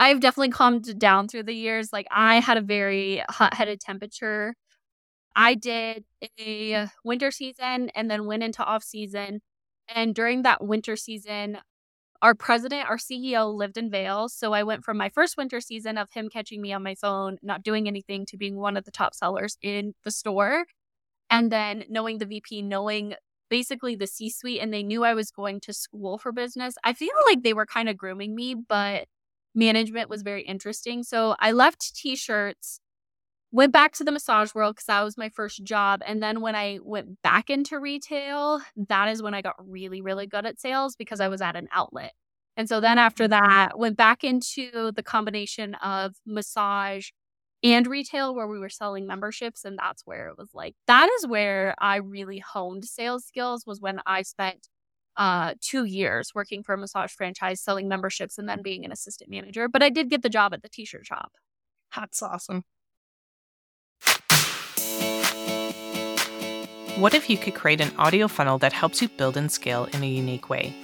I've 0.00 0.20
definitely 0.20 0.50
calmed 0.50 0.98
down 0.98 1.28
through 1.28 1.44
the 1.44 1.54
years. 1.54 1.92
Like, 1.92 2.06
I 2.10 2.40
had 2.40 2.56
a 2.56 2.62
very 2.62 3.22
hot 3.28 3.54
headed 3.54 3.80
temperature. 3.80 4.54
I 5.36 5.54
did 5.54 6.04
a 6.40 6.88
winter 7.04 7.30
season 7.30 7.90
and 7.94 8.10
then 8.10 8.26
went 8.26 8.42
into 8.42 8.64
off 8.64 8.82
season. 8.82 9.40
And 9.88 10.14
during 10.14 10.42
that 10.42 10.64
winter 10.64 10.96
season, 10.96 11.58
our 12.22 12.34
president, 12.34 12.88
our 12.88 12.98
CEO 12.98 13.54
lived 13.54 13.78
in 13.78 13.90
Vail. 13.90 14.28
So 14.30 14.52
I 14.54 14.62
went 14.62 14.84
from 14.84 14.96
my 14.98 15.10
first 15.10 15.36
winter 15.36 15.60
season 15.60 15.98
of 15.98 16.12
him 16.12 16.28
catching 16.30 16.62
me 16.62 16.72
on 16.72 16.82
my 16.82 16.94
phone, 16.94 17.38
not 17.42 17.62
doing 17.62 17.88
anything, 17.88 18.26
to 18.26 18.38
being 18.38 18.56
one 18.56 18.76
of 18.76 18.84
the 18.84 18.90
top 18.92 19.14
sellers 19.14 19.58
in 19.62 19.94
the 20.04 20.10
store. 20.10 20.66
And 21.30 21.52
then 21.52 21.84
knowing 21.90 22.18
the 22.18 22.26
VP, 22.26 22.62
knowing 22.62 23.14
basically 23.50 23.96
the 23.96 24.06
C 24.06 24.30
suite, 24.30 24.60
and 24.62 24.72
they 24.72 24.82
knew 24.82 25.04
I 25.04 25.14
was 25.14 25.30
going 25.30 25.60
to 25.62 25.72
school 25.74 26.18
for 26.18 26.32
business. 26.32 26.74
I 26.84 26.94
feel 26.94 27.10
like 27.26 27.42
they 27.42 27.54
were 27.54 27.66
kind 27.66 27.88
of 27.88 27.96
grooming 27.96 28.34
me, 28.34 28.54
but 28.54 29.06
management 29.54 30.08
was 30.08 30.22
very 30.22 30.42
interesting. 30.42 31.02
So 31.02 31.36
I 31.40 31.52
left 31.52 31.94
t 31.94 32.16
shirts 32.16 32.80
went 33.52 33.72
back 33.72 33.92
to 33.92 34.04
the 34.04 34.12
massage 34.12 34.54
world 34.54 34.76
because 34.76 34.86
that 34.86 35.02
was 35.02 35.18
my 35.18 35.28
first 35.28 35.64
job. 35.64 36.02
And 36.06 36.22
then 36.22 36.40
when 36.40 36.54
I 36.54 36.78
went 36.82 37.20
back 37.22 37.50
into 37.50 37.80
retail, 37.80 38.60
that 38.88 39.08
is 39.08 39.22
when 39.22 39.34
I 39.34 39.42
got 39.42 39.56
really, 39.58 40.00
really 40.00 40.26
good 40.26 40.46
at 40.46 40.60
sales 40.60 40.94
because 40.96 41.20
I 41.20 41.28
was 41.28 41.40
at 41.40 41.56
an 41.56 41.68
outlet. 41.72 42.12
And 42.56 42.68
so 42.68 42.80
then 42.80 42.98
after 42.98 43.24
mm-hmm. 43.24 43.44
that, 43.44 43.78
went 43.78 43.96
back 43.96 44.22
into 44.22 44.92
the 44.94 45.02
combination 45.02 45.74
of 45.76 46.14
massage 46.26 47.08
and 47.62 47.86
retail 47.86 48.34
where 48.34 48.48
we 48.48 48.58
were 48.58 48.68
selling 48.68 49.06
memberships. 49.06 49.64
And 49.64 49.78
that's 49.78 50.02
where 50.06 50.28
it 50.28 50.38
was 50.38 50.50
like, 50.54 50.74
that 50.86 51.10
is 51.18 51.26
where 51.26 51.74
I 51.78 51.96
really 51.96 52.38
honed 52.38 52.84
sales 52.84 53.24
skills 53.24 53.66
was 53.66 53.80
when 53.80 54.00
I 54.06 54.22
spent 54.22 54.68
uh, 55.16 55.54
two 55.60 55.84
years 55.84 56.32
working 56.34 56.62
for 56.62 56.74
a 56.74 56.78
massage 56.78 57.12
franchise, 57.12 57.60
selling 57.60 57.88
memberships, 57.88 58.38
and 58.38 58.48
then 58.48 58.62
being 58.62 58.84
an 58.84 58.92
assistant 58.92 59.30
manager. 59.30 59.68
But 59.68 59.82
I 59.82 59.90
did 59.90 60.10
get 60.10 60.22
the 60.22 60.28
job 60.28 60.54
at 60.54 60.62
the 60.62 60.68
t 60.68 60.84
shirt 60.84 61.06
shop. 61.06 61.32
That's 61.94 62.22
awesome. 62.22 62.64
What 66.96 67.14
if 67.14 67.30
you 67.30 67.38
could 67.38 67.54
create 67.54 67.80
an 67.80 67.96
audio 67.96 68.28
funnel 68.28 68.58
that 68.58 68.72
helps 68.72 69.00
you 69.00 69.08
build 69.08 69.36
and 69.36 69.50
scale 69.50 69.88
in 69.94 70.02
a 70.02 70.06
unique 70.06 70.50
way? 70.50 70.74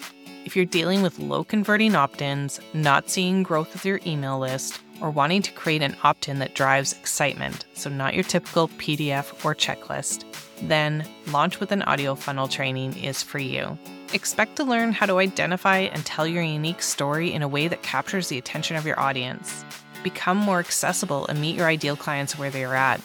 If 0.46 0.54
you're 0.54 0.64
dealing 0.64 1.02
with 1.02 1.18
low 1.18 1.42
converting 1.42 1.96
opt 1.96 2.22
ins, 2.22 2.60
not 2.72 3.10
seeing 3.10 3.42
growth 3.42 3.72
with 3.72 3.84
your 3.84 3.98
email 4.06 4.38
list, 4.38 4.80
or 5.00 5.10
wanting 5.10 5.42
to 5.42 5.50
create 5.50 5.82
an 5.82 5.96
opt 6.04 6.28
in 6.28 6.38
that 6.38 6.54
drives 6.54 6.92
excitement, 6.92 7.66
so 7.74 7.90
not 7.90 8.14
your 8.14 8.22
typical 8.22 8.68
PDF 8.68 9.44
or 9.44 9.56
checklist, 9.56 10.22
then 10.62 11.04
Launch 11.32 11.58
with 11.58 11.72
an 11.72 11.82
Audio 11.82 12.14
Funnel 12.14 12.46
training 12.46 12.96
is 12.96 13.24
for 13.24 13.40
you. 13.40 13.76
Expect 14.14 14.54
to 14.56 14.64
learn 14.64 14.92
how 14.92 15.06
to 15.06 15.18
identify 15.18 15.78
and 15.78 16.06
tell 16.06 16.28
your 16.28 16.44
unique 16.44 16.80
story 16.80 17.32
in 17.32 17.42
a 17.42 17.48
way 17.48 17.66
that 17.66 17.82
captures 17.82 18.28
the 18.28 18.38
attention 18.38 18.76
of 18.76 18.86
your 18.86 19.00
audience. 19.00 19.64
Become 20.04 20.36
more 20.36 20.60
accessible 20.60 21.26
and 21.26 21.40
meet 21.40 21.56
your 21.56 21.66
ideal 21.66 21.96
clients 21.96 22.38
where 22.38 22.50
they 22.50 22.62
are 22.62 22.76
at. 22.76 23.00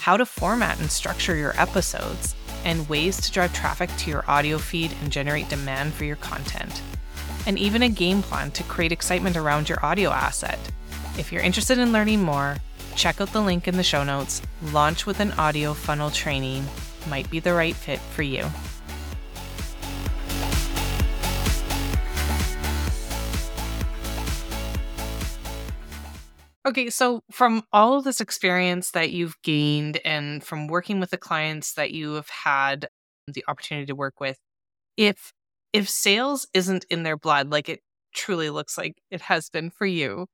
How 0.00 0.16
to 0.16 0.26
format 0.26 0.80
and 0.80 0.90
structure 0.90 1.36
your 1.36 1.54
episodes 1.56 2.34
and 2.64 2.88
ways 2.88 3.20
to 3.20 3.32
drive 3.32 3.52
traffic 3.52 3.90
to 3.98 4.10
your 4.10 4.24
audio 4.28 4.58
feed 4.58 4.94
and 5.02 5.12
generate 5.12 5.48
demand 5.48 5.94
for 5.94 6.04
your 6.04 6.16
content. 6.16 6.82
And 7.46 7.58
even 7.58 7.82
a 7.82 7.88
game 7.88 8.22
plan 8.22 8.50
to 8.52 8.62
create 8.64 8.92
excitement 8.92 9.36
around 9.36 9.68
your 9.68 9.84
audio 9.84 10.10
asset. 10.10 10.58
If 11.18 11.32
you're 11.32 11.42
interested 11.42 11.78
in 11.78 11.92
learning 11.92 12.22
more, 12.22 12.56
check 12.96 13.20
out 13.20 13.32
the 13.32 13.40
link 13.40 13.66
in 13.66 13.76
the 13.76 13.82
show 13.82 14.04
notes. 14.04 14.42
Launch 14.72 15.06
with 15.06 15.20
an 15.20 15.32
audio 15.32 15.74
funnel 15.74 16.10
training 16.10 16.64
might 17.08 17.30
be 17.30 17.40
the 17.40 17.54
right 17.54 17.74
fit 17.74 17.98
for 17.98 18.22
you. 18.22 18.46
Okay, 26.70 26.88
so 26.88 27.24
from 27.32 27.64
all 27.72 27.98
of 27.98 28.04
this 28.04 28.20
experience 28.20 28.92
that 28.92 29.10
you've 29.10 29.34
gained 29.42 29.98
and 30.04 30.44
from 30.44 30.68
working 30.68 31.00
with 31.00 31.10
the 31.10 31.18
clients 31.18 31.72
that 31.74 31.90
you 31.90 32.12
have 32.12 32.28
had 32.28 32.86
the 33.26 33.42
opportunity 33.48 33.86
to 33.86 33.94
work 33.96 34.20
with, 34.20 34.38
if 34.96 35.32
if 35.72 35.88
sales 35.88 36.46
isn't 36.54 36.86
in 36.90 37.02
their 37.04 37.16
blood 37.16 37.50
like 37.50 37.68
it 37.68 37.80
truly 38.14 38.50
looks 38.50 38.78
like 38.78 38.96
it 39.10 39.20
has 39.22 39.50
been 39.50 39.70
for 39.70 39.86
you, 39.86 40.26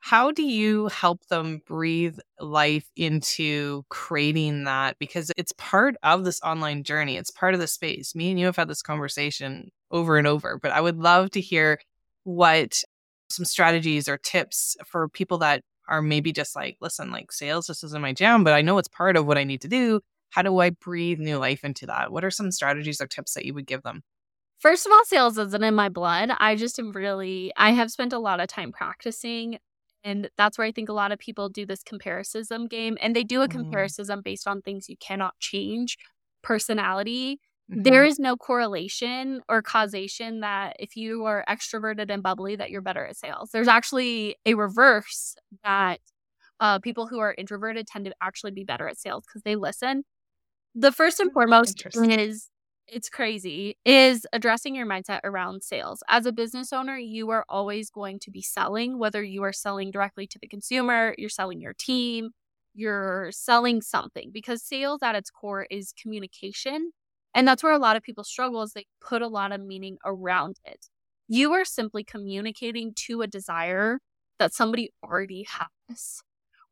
how 0.00 0.32
do 0.32 0.42
you 0.42 0.88
help 0.88 1.26
them 1.28 1.62
breathe 1.66 2.18
life 2.40 2.86
into 2.96 3.84
creating 3.90 4.64
that 4.64 4.98
because 4.98 5.32
it's 5.38 5.52
part 5.58 5.96
of 6.02 6.24
this 6.24 6.40
online 6.42 6.84
journey, 6.84 7.16
it's 7.16 7.30
part 7.30 7.54
of 7.54 7.60
the 7.60 7.66
space. 7.68 8.14
Me 8.14 8.30
and 8.30 8.40
you 8.40 8.46
have 8.46 8.56
had 8.56 8.68
this 8.68 8.82
conversation 8.82 9.70
over 9.90 10.18
and 10.18 10.26
over, 10.26 10.58
but 10.62 10.72
I 10.72 10.80
would 10.82 10.98
love 10.98 11.30
to 11.32 11.40
hear 11.40 11.80
what 12.24 12.82
some 13.30 13.44
strategies 13.46 14.08
or 14.08 14.18
tips 14.18 14.76
for 14.86 15.08
people 15.08 15.38
that 15.38 15.62
are 15.90 16.00
maybe 16.00 16.32
just 16.32 16.56
like, 16.56 16.76
listen, 16.80 17.10
like 17.10 17.32
sales, 17.32 17.66
this 17.66 17.82
isn't 17.84 18.00
my 18.00 18.12
jam, 18.12 18.44
but 18.44 18.54
I 18.54 18.62
know 18.62 18.78
it's 18.78 18.88
part 18.88 19.16
of 19.16 19.26
what 19.26 19.36
I 19.36 19.44
need 19.44 19.60
to 19.62 19.68
do. 19.68 20.00
How 20.30 20.42
do 20.42 20.58
I 20.60 20.70
breathe 20.70 21.18
new 21.18 21.36
life 21.36 21.64
into 21.64 21.86
that? 21.86 22.12
What 22.12 22.24
are 22.24 22.30
some 22.30 22.52
strategies 22.52 23.00
or 23.00 23.06
tips 23.06 23.34
that 23.34 23.44
you 23.44 23.52
would 23.54 23.66
give 23.66 23.82
them? 23.82 24.02
First 24.60 24.86
of 24.86 24.92
all, 24.92 25.04
sales 25.04 25.36
isn't 25.38 25.64
in 25.64 25.74
my 25.74 25.88
blood. 25.88 26.30
I 26.38 26.54
just 26.54 26.78
am 26.78 26.92
really, 26.92 27.52
I 27.56 27.72
have 27.72 27.90
spent 27.90 28.12
a 28.12 28.18
lot 28.18 28.40
of 28.40 28.46
time 28.46 28.72
practicing. 28.72 29.58
And 30.04 30.30
that's 30.38 30.56
where 30.56 30.66
I 30.66 30.72
think 30.72 30.88
a 30.88 30.94
lot 30.94 31.12
of 31.12 31.18
people 31.18 31.48
do 31.48 31.66
this 31.66 31.82
comparison 31.82 32.66
game. 32.66 32.96
And 33.00 33.16
they 33.16 33.24
do 33.24 33.42
a 33.42 33.48
mm. 33.48 33.50
comparison 33.50 34.20
based 34.22 34.46
on 34.46 34.62
things 34.62 34.88
you 34.88 34.96
cannot 34.98 35.38
change 35.40 35.98
personality. 36.42 37.40
Mm-hmm. 37.70 37.82
There 37.82 38.04
is 38.04 38.18
no 38.18 38.36
correlation 38.36 39.42
or 39.48 39.62
causation 39.62 40.40
that 40.40 40.76
if 40.78 40.96
you 40.96 41.24
are 41.24 41.44
extroverted 41.48 42.10
and 42.10 42.22
bubbly, 42.22 42.56
that 42.56 42.70
you're 42.70 42.80
better 42.80 43.04
at 43.04 43.16
sales. 43.16 43.50
There's 43.52 43.68
actually 43.68 44.36
a 44.44 44.54
reverse 44.54 45.36
that 45.62 46.00
uh, 46.58 46.78
people 46.80 47.06
who 47.06 47.20
are 47.20 47.34
introverted 47.38 47.86
tend 47.86 48.06
to 48.06 48.14
actually 48.20 48.50
be 48.50 48.64
better 48.64 48.88
at 48.88 48.98
sales 48.98 49.24
because 49.26 49.42
they 49.42 49.56
listen. 49.56 50.04
The 50.74 50.92
first 50.92 51.20
and 51.20 51.32
foremost 51.32 51.86
is 51.96 52.48
it's 52.86 53.08
crazy 53.08 53.76
is 53.84 54.26
addressing 54.32 54.74
your 54.74 54.86
mindset 54.86 55.20
around 55.22 55.62
sales. 55.62 56.02
As 56.08 56.26
a 56.26 56.32
business 56.32 56.72
owner, 56.72 56.96
you 56.96 57.30
are 57.30 57.44
always 57.48 57.88
going 57.88 58.18
to 58.20 58.30
be 58.30 58.42
selling, 58.42 58.98
whether 58.98 59.22
you 59.22 59.42
are 59.44 59.52
selling 59.52 59.90
directly 59.92 60.26
to 60.26 60.38
the 60.40 60.48
consumer, 60.48 61.14
you're 61.16 61.28
selling 61.28 61.60
your 61.60 61.74
team, 61.74 62.30
you're 62.74 63.30
selling 63.32 63.80
something 63.80 64.30
because 64.32 64.62
sales 64.62 65.02
at 65.02 65.14
its 65.14 65.30
core 65.30 65.66
is 65.70 65.92
communication. 66.00 66.90
And 67.34 67.46
that's 67.46 67.62
where 67.62 67.72
a 67.72 67.78
lot 67.78 67.96
of 67.96 68.02
people 68.02 68.24
struggle 68.24 68.62
is 68.62 68.72
they 68.72 68.86
put 69.00 69.22
a 69.22 69.28
lot 69.28 69.52
of 69.52 69.60
meaning 69.60 69.98
around 70.04 70.56
it. 70.64 70.86
You 71.28 71.52
are 71.52 71.64
simply 71.64 72.02
communicating 72.02 72.92
to 73.06 73.22
a 73.22 73.26
desire 73.26 74.00
that 74.38 74.52
somebody 74.52 74.90
already 75.04 75.46
has. 75.88 76.22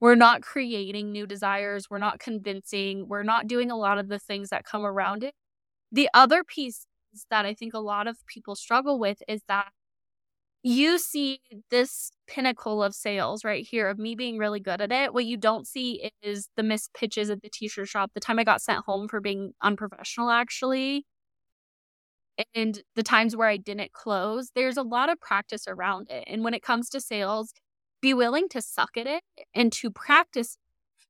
We're 0.01 0.15
not 0.15 0.43
creating 0.43 1.13
new 1.13 1.27
desires. 1.27 1.89
We're 1.91 1.99
not 1.99 2.19
convincing. 2.21 3.09
We're 3.09 3.23
not 3.25 3.47
doing 3.47 3.71
a 3.71 3.77
lot 3.77 3.99
of 3.99 4.09
the 4.09 4.19
things 4.19 4.51
that 4.51 4.65
come 4.65 4.85
around 4.85 5.25
it. 5.25 5.35
The 5.93 6.09
other 6.15 6.45
piece 6.45 6.87
that 7.31 7.47
I 7.47 7.55
think 7.55 7.75
a 7.75 7.79
lot 7.81 8.07
of 8.07 8.19
people 8.27 8.55
struggle 8.55 8.99
with 8.99 9.23
is 9.29 9.43
that 9.49 9.69
you 10.63 10.99
see 10.99 11.41
this 11.71 12.11
pinnacle 12.27 12.83
of 12.83 12.95
sales 12.95 13.45
right 13.45 13.67
here 13.67 13.89
of 13.89 13.99
me 13.99 14.15
being 14.15 14.39
really 14.39 14.61
good 14.61 14.81
at 14.81 14.93
it. 14.93 15.15
What 15.15 15.25
you 15.25 15.37
don't 15.37 15.67
see 15.67 16.11
is 16.23 16.49
the 16.57 16.63
missed 16.63 16.93
pitches 16.95 17.31
at 17.31 17.43
the 17.43 17.49
t-shirt 17.49 17.89
shop, 17.89 18.11
the 18.15 18.21
time 18.21 18.39
I 18.39 18.45
got 18.45 18.61
sent 18.61 18.85
home 18.85 19.09
for 19.09 19.21
being 19.21 19.53
unprofessional 19.63 20.31
actually. 20.31 21.07
And 22.55 22.81
the 22.95 23.03
times 23.03 23.35
where 23.35 23.49
I 23.49 23.57
didn't 23.57 23.93
close, 23.93 24.51
there's 24.55 24.77
a 24.77 24.83
lot 24.83 25.11
of 25.11 25.21
practice 25.21 25.67
around 25.67 26.09
it. 26.11 26.25
And 26.27 26.45
when 26.45 26.55
it 26.55 26.63
comes 26.63 26.89
to 26.91 27.01
sales, 27.01 27.53
be 28.01 28.15
willing 28.15 28.49
to 28.51 28.63
suck 28.63 28.97
at 28.97 29.07
it 29.07 29.23
and 29.55 29.73
to 29.73 29.91
practice 29.91 30.57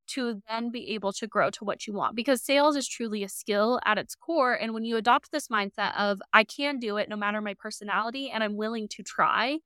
to 0.09 0.43
then 0.49 0.71
be 0.71 0.91
able 0.95 1.13
to 1.15 1.27
grow 1.27 1.51
to 1.51 1.65
what 1.65 1.87
you 1.87 1.93
want 1.93 2.17
because 2.17 2.43
sales 2.43 2.77
is 2.77 2.89
truly 2.89 3.23
a 3.23 3.29
skill 3.29 3.81
at 3.85 3.99
its 3.99 4.15
core. 4.15 4.55
And 4.55 4.75
when 4.75 4.85
you 4.85 4.97
adopt 4.97 5.31
this 5.31 5.49
mindset 5.49 5.97
of, 5.97 6.21
I 6.33 6.45
can 6.45 6.79
do 6.79 6.97
it 6.97 7.09
no 7.09 7.17
matter 7.17 7.41
my 7.41 7.55
personality 7.55 8.31
and 8.31 8.43
I'm 8.43 8.57
willing 8.57 8.89
to 8.89 9.03
try, 9.03 9.59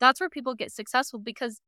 that's 0.00 0.20
where 0.20 0.30
people 0.30 0.54
get 0.54 0.72
successful 0.72 1.18
because 1.18 1.60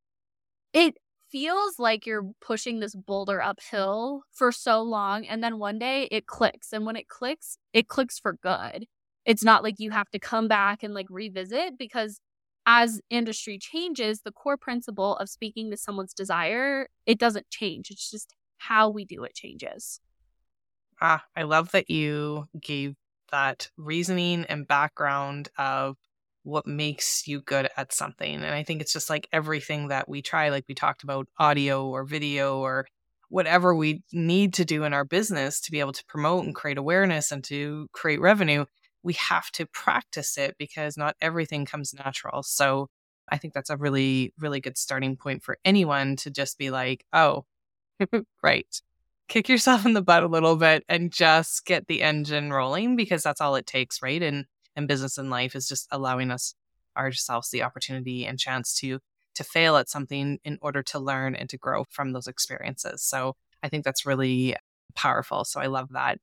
it 0.73 0.95
feels 1.31 1.79
like 1.79 2.05
you're 2.05 2.31
pushing 2.41 2.79
this 2.79 2.95
boulder 2.95 3.41
uphill 3.41 4.23
for 4.31 4.51
so 4.51 4.81
long. 4.81 5.25
And 5.25 5.43
then 5.43 5.59
one 5.59 5.79
day 5.79 6.07
it 6.11 6.27
clicks. 6.27 6.73
And 6.73 6.85
when 6.85 6.95
it 6.95 7.07
clicks, 7.07 7.57
it 7.73 7.87
clicks 7.87 8.19
for 8.19 8.33
good. 8.33 8.85
It's 9.25 9.43
not 9.43 9.63
like 9.63 9.75
you 9.79 9.91
have 9.91 10.09
to 10.11 10.19
come 10.19 10.47
back 10.47 10.83
and 10.83 10.93
like 10.93 11.07
revisit 11.09 11.77
because 11.77 12.19
as 12.65 13.01
industry 13.09 13.57
changes, 13.57 14.21
the 14.21 14.31
core 14.31 14.57
principle 14.57 15.17
of 15.17 15.29
speaking 15.29 15.71
to 15.71 15.77
someone's 15.77 16.13
desire, 16.13 16.87
it 17.05 17.19
doesn't 17.19 17.49
change. 17.49 17.89
It's 17.91 18.09
just 18.09 18.35
how 18.57 18.89
we 18.89 19.05
do 19.05 19.23
it 19.23 19.33
changes. 19.33 19.99
Ah, 21.01 21.25
I 21.35 21.43
love 21.43 21.71
that 21.71 21.89
you 21.89 22.45
gave 22.59 22.95
that 23.31 23.69
reasoning 23.77 24.45
and 24.45 24.67
background 24.67 25.49
of 25.57 25.95
what 26.43 26.67
makes 26.67 27.27
you 27.27 27.41
good 27.41 27.69
at 27.77 27.93
something. 27.93 28.35
And 28.35 28.45
I 28.45 28.63
think 28.63 28.81
it's 28.81 28.93
just 28.93 29.09
like 29.09 29.27
everything 29.31 29.87
that 29.89 30.09
we 30.09 30.21
try, 30.21 30.49
like 30.49 30.65
we 30.67 30.75
talked 30.75 31.03
about 31.03 31.27
audio 31.37 31.87
or 31.87 32.03
video 32.03 32.59
or 32.59 32.85
whatever 33.29 33.73
we 33.75 34.03
need 34.11 34.53
to 34.55 34.65
do 34.65 34.83
in 34.83 34.93
our 34.93 35.05
business 35.05 35.61
to 35.61 35.71
be 35.71 35.79
able 35.79 35.93
to 35.93 36.03
promote 36.07 36.45
and 36.45 36.53
create 36.55 36.77
awareness 36.77 37.31
and 37.31 37.43
to 37.45 37.87
create 37.93 38.19
revenue 38.19 38.65
we 39.03 39.13
have 39.13 39.51
to 39.51 39.65
practice 39.65 40.37
it 40.37 40.55
because 40.57 40.97
not 40.97 41.15
everything 41.21 41.65
comes 41.65 41.93
natural. 41.93 42.43
So 42.43 42.89
I 43.29 43.37
think 43.37 43.53
that's 43.53 43.69
a 43.69 43.77
really, 43.77 44.33
really 44.39 44.59
good 44.59 44.77
starting 44.77 45.15
point 45.15 45.43
for 45.43 45.57
anyone 45.65 46.15
to 46.17 46.29
just 46.29 46.57
be 46.57 46.69
like, 46.69 47.05
oh, 47.13 47.45
right. 48.43 48.81
Kick 49.27 49.47
yourself 49.47 49.85
in 49.85 49.93
the 49.93 50.01
butt 50.01 50.23
a 50.23 50.27
little 50.27 50.57
bit 50.57 50.83
and 50.89 51.11
just 51.11 51.65
get 51.65 51.87
the 51.87 52.01
engine 52.01 52.51
rolling 52.51 52.95
because 52.95 53.23
that's 53.23 53.39
all 53.41 53.55
it 53.55 53.65
takes, 53.65 54.01
right? 54.01 54.21
And 54.21 54.45
and 54.75 54.87
business 54.87 55.17
and 55.17 55.29
life 55.29 55.55
is 55.55 55.67
just 55.67 55.87
allowing 55.91 56.31
us 56.31 56.53
ourselves 56.97 57.49
the 57.49 57.63
opportunity 57.63 58.25
and 58.25 58.39
chance 58.39 58.73
to 58.79 58.99
to 59.33 59.43
fail 59.43 59.77
at 59.77 59.89
something 59.89 60.39
in 60.43 60.57
order 60.61 60.83
to 60.83 60.99
learn 60.99 61.35
and 61.35 61.49
to 61.49 61.57
grow 61.57 61.85
from 61.89 62.11
those 62.11 62.27
experiences. 62.27 63.01
So 63.01 63.35
I 63.63 63.69
think 63.69 63.85
that's 63.85 64.05
really 64.05 64.55
powerful. 64.93 65.45
So 65.45 65.61
I 65.61 65.67
love 65.67 65.89
that. 65.91 66.19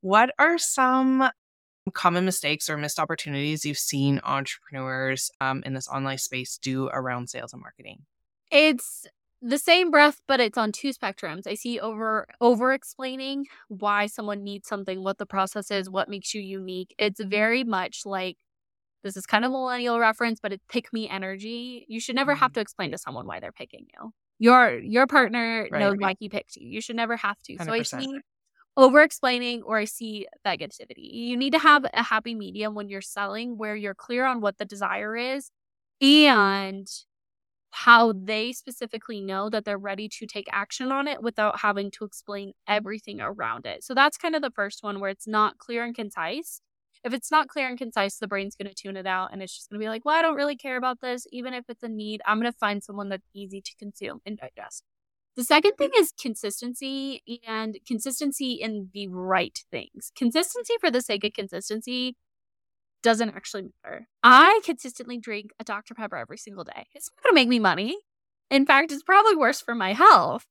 What 0.00 0.30
are 0.38 0.56
some 0.56 1.28
common 1.92 2.24
mistakes 2.24 2.68
or 2.68 2.76
missed 2.76 2.98
opportunities 2.98 3.64
you've 3.64 3.78
seen 3.78 4.20
entrepreneurs 4.24 5.30
um, 5.40 5.62
in 5.64 5.74
this 5.74 5.88
online 5.88 6.18
space 6.18 6.58
do 6.58 6.88
around 6.88 7.28
sales 7.28 7.52
and 7.52 7.62
marketing? 7.62 8.02
It's 8.50 9.06
the 9.42 9.58
same 9.58 9.90
breath, 9.90 10.20
but 10.26 10.40
it's 10.40 10.58
on 10.58 10.72
two 10.72 10.90
spectrums. 10.90 11.46
I 11.46 11.54
see 11.54 11.78
over 11.78 12.26
over 12.40 12.72
explaining 12.72 13.46
why 13.68 14.06
someone 14.06 14.42
needs 14.42 14.68
something, 14.68 15.02
what 15.02 15.18
the 15.18 15.26
process 15.26 15.70
is, 15.70 15.90
what 15.90 16.08
makes 16.08 16.34
you 16.34 16.40
unique. 16.40 16.94
It's 16.98 17.20
very 17.20 17.64
much 17.64 18.02
like 18.04 18.36
this 19.04 19.16
is 19.16 19.26
kind 19.26 19.44
of 19.44 19.52
millennial 19.52 20.00
reference, 20.00 20.40
but 20.40 20.52
it's 20.52 20.64
pick 20.68 20.92
me 20.92 21.08
energy. 21.08 21.86
You 21.88 22.00
should 22.00 22.16
never 22.16 22.34
have 22.34 22.50
mm-hmm. 22.50 22.54
to 22.54 22.60
explain 22.60 22.90
to 22.92 22.98
someone 22.98 23.26
why 23.26 23.40
they're 23.40 23.52
picking 23.52 23.86
you. 23.92 24.12
Your 24.38 24.78
your 24.78 25.06
partner 25.06 25.68
right, 25.70 25.80
knows 25.80 25.92
right. 25.92 26.00
why 26.00 26.14
he 26.18 26.28
picked 26.28 26.56
you. 26.56 26.68
You 26.68 26.80
should 26.80 26.96
never 26.96 27.16
have 27.16 27.40
to. 27.44 27.56
100%. 27.56 27.64
So 27.64 27.72
I 27.72 27.82
see 27.82 28.20
over 28.76 29.02
explaining 29.02 29.62
or 29.62 29.78
I 29.78 29.84
see 29.86 30.26
negativity. 30.46 30.96
You 31.12 31.36
need 31.36 31.52
to 31.52 31.58
have 31.58 31.86
a 31.92 32.02
happy 32.02 32.34
medium 32.34 32.74
when 32.74 32.88
you're 32.88 33.00
selling 33.00 33.56
where 33.56 33.76
you're 33.76 33.94
clear 33.94 34.24
on 34.26 34.40
what 34.40 34.58
the 34.58 34.64
desire 34.64 35.16
is 35.16 35.50
and 36.00 36.86
how 37.72 38.12
they 38.12 38.52
specifically 38.52 39.20
know 39.20 39.50
that 39.50 39.64
they're 39.64 39.78
ready 39.78 40.08
to 40.08 40.26
take 40.26 40.48
action 40.50 40.90
on 40.90 41.06
it 41.08 41.22
without 41.22 41.60
having 41.60 41.90
to 41.90 42.04
explain 42.04 42.52
everything 42.66 43.20
around 43.20 43.66
it. 43.66 43.84
So 43.84 43.94
that's 43.94 44.16
kind 44.16 44.34
of 44.34 44.42
the 44.42 44.50
first 44.50 44.82
one 44.82 44.98
where 45.00 45.10
it's 45.10 45.26
not 45.26 45.58
clear 45.58 45.84
and 45.84 45.94
concise. 45.94 46.60
If 47.04 47.12
it's 47.12 47.30
not 47.30 47.48
clear 47.48 47.68
and 47.68 47.78
concise, 47.78 48.16
the 48.18 48.26
brain's 48.28 48.56
going 48.56 48.68
to 48.68 48.74
tune 48.74 48.96
it 48.96 49.06
out 49.06 49.30
and 49.32 49.42
it's 49.42 49.54
just 49.54 49.70
going 49.70 49.78
to 49.78 49.84
be 49.84 49.88
like, 49.90 50.04
well, 50.04 50.16
I 50.16 50.22
don't 50.22 50.36
really 50.36 50.56
care 50.56 50.76
about 50.76 51.00
this. 51.02 51.26
Even 51.32 51.52
if 51.54 51.64
it's 51.68 51.82
a 51.82 51.88
need, 51.88 52.22
I'm 52.26 52.40
going 52.40 52.50
to 52.50 52.58
find 52.58 52.82
someone 52.82 53.10
that's 53.10 53.28
easy 53.34 53.60
to 53.60 53.76
consume 53.78 54.20
and 54.24 54.38
digest. 54.38 54.82
The 55.36 55.44
second 55.44 55.72
mm. 55.72 55.78
thing 55.78 55.90
is 55.98 56.12
consistency 56.20 57.22
and 57.46 57.78
consistency 57.86 58.52
in 58.52 58.90
the 58.92 59.08
right 59.08 59.58
things. 59.70 60.10
Consistency 60.16 60.74
for 60.80 60.90
the 60.90 61.02
sake 61.02 61.24
of 61.24 61.34
consistency 61.34 62.16
doesn't 63.02 63.30
actually 63.30 63.68
matter. 63.84 64.08
I 64.22 64.60
consistently 64.64 65.18
drink 65.18 65.50
a 65.60 65.64
Dr. 65.64 65.94
Pepper 65.94 66.16
every 66.16 66.38
single 66.38 66.64
day. 66.64 66.86
It's 66.94 67.10
not 67.10 67.22
going 67.22 67.32
to 67.32 67.34
make 67.34 67.48
me 67.48 67.58
money. 67.58 67.98
In 68.50 68.64
fact, 68.64 68.90
it's 68.90 69.02
probably 69.02 69.36
worse 69.36 69.60
for 69.60 69.74
my 69.74 69.92
health. 69.92 70.46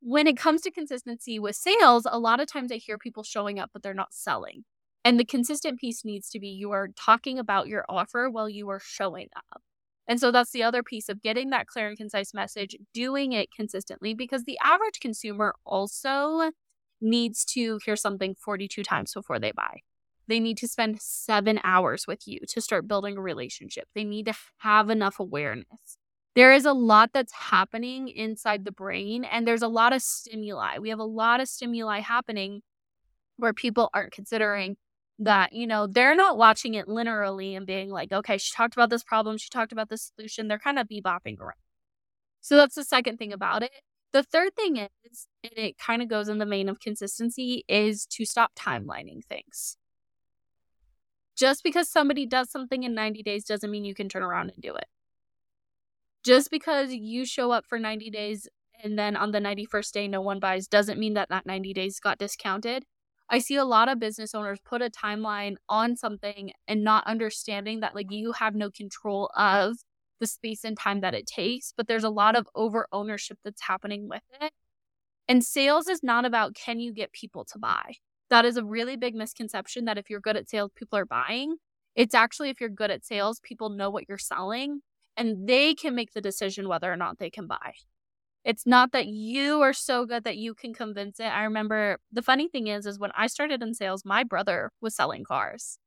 When 0.00 0.26
it 0.26 0.36
comes 0.36 0.62
to 0.62 0.70
consistency 0.70 1.38
with 1.38 1.56
sales, 1.56 2.06
a 2.10 2.18
lot 2.18 2.40
of 2.40 2.46
times 2.46 2.70
I 2.70 2.76
hear 2.76 2.98
people 2.98 3.22
showing 3.22 3.58
up, 3.58 3.70
but 3.72 3.82
they're 3.82 3.94
not 3.94 4.12
selling. 4.12 4.64
And 5.04 5.20
the 5.20 5.24
consistent 5.24 5.78
piece 5.78 6.04
needs 6.04 6.28
to 6.30 6.40
be 6.40 6.48
you 6.48 6.72
are 6.72 6.88
talking 6.88 7.38
about 7.38 7.68
your 7.68 7.84
offer 7.88 8.28
while 8.28 8.48
you 8.48 8.68
are 8.68 8.80
showing 8.80 9.28
up. 9.36 9.62
And 10.08 10.20
so 10.20 10.30
that's 10.30 10.52
the 10.52 10.62
other 10.62 10.82
piece 10.82 11.08
of 11.08 11.22
getting 11.22 11.50
that 11.50 11.66
clear 11.66 11.88
and 11.88 11.96
concise 11.96 12.32
message, 12.32 12.76
doing 12.94 13.32
it 13.32 13.48
consistently, 13.54 14.14
because 14.14 14.44
the 14.44 14.58
average 14.62 15.00
consumer 15.00 15.54
also 15.64 16.52
needs 17.00 17.44
to 17.44 17.78
hear 17.84 17.96
something 17.96 18.34
42 18.34 18.82
times 18.82 19.12
before 19.12 19.38
they 19.38 19.52
buy. 19.52 19.80
They 20.28 20.40
need 20.40 20.58
to 20.58 20.68
spend 20.68 21.00
seven 21.00 21.60
hours 21.62 22.06
with 22.06 22.26
you 22.26 22.40
to 22.48 22.60
start 22.60 22.88
building 22.88 23.16
a 23.16 23.20
relationship. 23.20 23.88
They 23.94 24.04
need 24.04 24.26
to 24.26 24.34
have 24.58 24.90
enough 24.90 25.20
awareness. 25.20 25.98
There 26.34 26.52
is 26.52 26.66
a 26.66 26.72
lot 26.72 27.10
that's 27.14 27.32
happening 27.32 28.08
inside 28.08 28.64
the 28.64 28.72
brain, 28.72 29.24
and 29.24 29.46
there's 29.46 29.62
a 29.62 29.68
lot 29.68 29.92
of 29.92 30.02
stimuli. 30.02 30.78
We 30.78 30.90
have 30.90 30.98
a 30.98 31.04
lot 31.04 31.40
of 31.40 31.48
stimuli 31.48 32.00
happening 32.00 32.62
where 33.36 33.52
people 33.52 33.88
aren't 33.94 34.12
considering 34.12 34.76
that 35.18 35.52
you 35.52 35.66
know 35.66 35.86
they're 35.86 36.14
not 36.14 36.36
watching 36.36 36.74
it 36.74 36.86
linearly 36.86 37.56
and 37.56 37.66
being 37.66 37.90
like 37.90 38.12
okay 38.12 38.36
she 38.36 38.52
talked 38.54 38.74
about 38.74 38.90
this 38.90 39.02
problem 39.02 39.38
she 39.38 39.48
talked 39.48 39.72
about 39.72 39.88
this 39.88 40.12
solution 40.14 40.48
they're 40.48 40.58
kind 40.58 40.78
of 40.78 40.88
bebopping 40.88 41.38
around. 41.40 41.54
So 42.40 42.56
that's 42.56 42.74
the 42.76 42.84
second 42.84 43.16
thing 43.16 43.32
about 43.32 43.62
it. 43.62 43.72
The 44.12 44.22
third 44.22 44.54
thing 44.54 44.76
is 44.76 45.26
and 45.42 45.52
it 45.56 45.78
kind 45.78 46.02
of 46.02 46.08
goes 46.08 46.28
in 46.28 46.38
the 46.38 46.46
vein 46.46 46.68
of 46.68 46.80
consistency 46.80 47.64
is 47.68 48.06
to 48.06 48.24
stop 48.24 48.52
timelining 48.54 49.24
things. 49.24 49.76
Just 51.36 51.62
because 51.62 51.88
somebody 51.88 52.24
does 52.24 52.50
something 52.50 52.82
in 52.82 52.94
90 52.94 53.22
days 53.22 53.44
doesn't 53.44 53.70
mean 53.70 53.84
you 53.84 53.94
can 53.94 54.08
turn 54.08 54.22
around 54.22 54.50
and 54.50 54.62
do 54.62 54.74
it. 54.74 54.86
Just 56.24 56.50
because 56.50 56.92
you 56.92 57.26
show 57.26 57.52
up 57.52 57.66
for 57.66 57.78
90 57.78 58.10
days 58.10 58.48
and 58.82 58.98
then 58.98 59.16
on 59.16 59.32
the 59.32 59.40
91st 59.40 59.92
day 59.92 60.08
no 60.08 60.20
one 60.20 60.38
buys 60.40 60.66
doesn't 60.66 60.98
mean 60.98 61.14
that 61.14 61.28
that 61.28 61.46
90 61.46 61.72
days 61.74 62.00
got 62.00 62.18
discounted. 62.18 62.84
I 63.28 63.38
see 63.38 63.56
a 63.56 63.64
lot 63.64 63.88
of 63.88 63.98
business 63.98 64.34
owners 64.34 64.60
put 64.64 64.82
a 64.82 64.90
timeline 64.90 65.56
on 65.68 65.96
something 65.96 66.52
and 66.68 66.84
not 66.84 67.06
understanding 67.06 67.80
that 67.80 67.94
like 67.94 68.10
you 68.10 68.32
have 68.32 68.54
no 68.54 68.70
control 68.70 69.30
of 69.36 69.78
the 70.20 70.26
space 70.26 70.64
and 70.64 70.78
time 70.78 71.00
that 71.00 71.14
it 71.14 71.26
takes, 71.26 71.72
but 71.76 71.88
there's 71.88 72.04
a 72.04 72.10
lot 72.10 72.36
of 72.36 72.48
over 72.54 72.86
ownership 72.92 73.38
that's 73.44 73.62
happening 73.62 74.08
with 74.08 74.22
it. 74.40 74.52
And 75.28 75.44
sales 75.44 75.88
is 75.88 76.02
not 76.02 76.24
about 76.24 76.54
can 76.54 76.78
you 76.78 76.92
get 76.92 77.12
people 77.12 77.44
to 77.46 77.58
buy. 77.58 77.94
That 78.30 78.44
is 78.44 78.56
a 78.56 78.64
really 78.64 78.96
big 78.96 79.14
misconception 79.14 79.84
that 79.86 79.98
if 79.98 80.08
you're 80.08 80.20
good 80.20 80.36
at 80.36 80.48
sales, 80.48 80.70
people 80.74 80.98
are 80.98 81.06
buying. 81.06 81.56
It's 81.94 82.14
actually 82.14 82.50
if 82.50 82.60
you're 82.60 82.70
good 82.70 82.90
at 82.90 83.04
sales, 83.04 83.40
people 83.42 83.70
know 83.70 83.90
what 83.90 84.04
you're 84.08 84.18
selling 84.18 84.80
and 85.16 85.48
they 85.48 85.74
can 85.74 85.94
make 85.94 86.12
the 86.12 86.20
decision 86.20 86.68
whether 86.68 86.92
or 86.92 86.96
not 86.96 87.18
they 87.18 87.30
can 87.30 87.46
buy. 87.46 87.72
It's 88.46 88.64
not 88.64 88.92
that 88.92 89.08
you 89.08 89.60
are 89.62 89.72
so 89.72 90.06
good 90.06 90.22
that 90.22 90.36
you 90.36 90.54
can 90.54 90.72
convince 90.72 91.18
it. 91.18 91.24
I 91.24 91.42
remember 91.42 91.98
the 92.12 92.22
funny 92.22 92.46
thing 92.48 92.68
is 92.68 92.86
is 92.86 92.96
when 92.96 93.10
I 93.16 93.26
started 93.26 93.60
in 93.60 93.74
sales, 93.74 94.04
my 94.04 94.22
brother 94.22 94.70
was 94.80 94.94
selling 94.94 95.24
cars. 95.24 95.80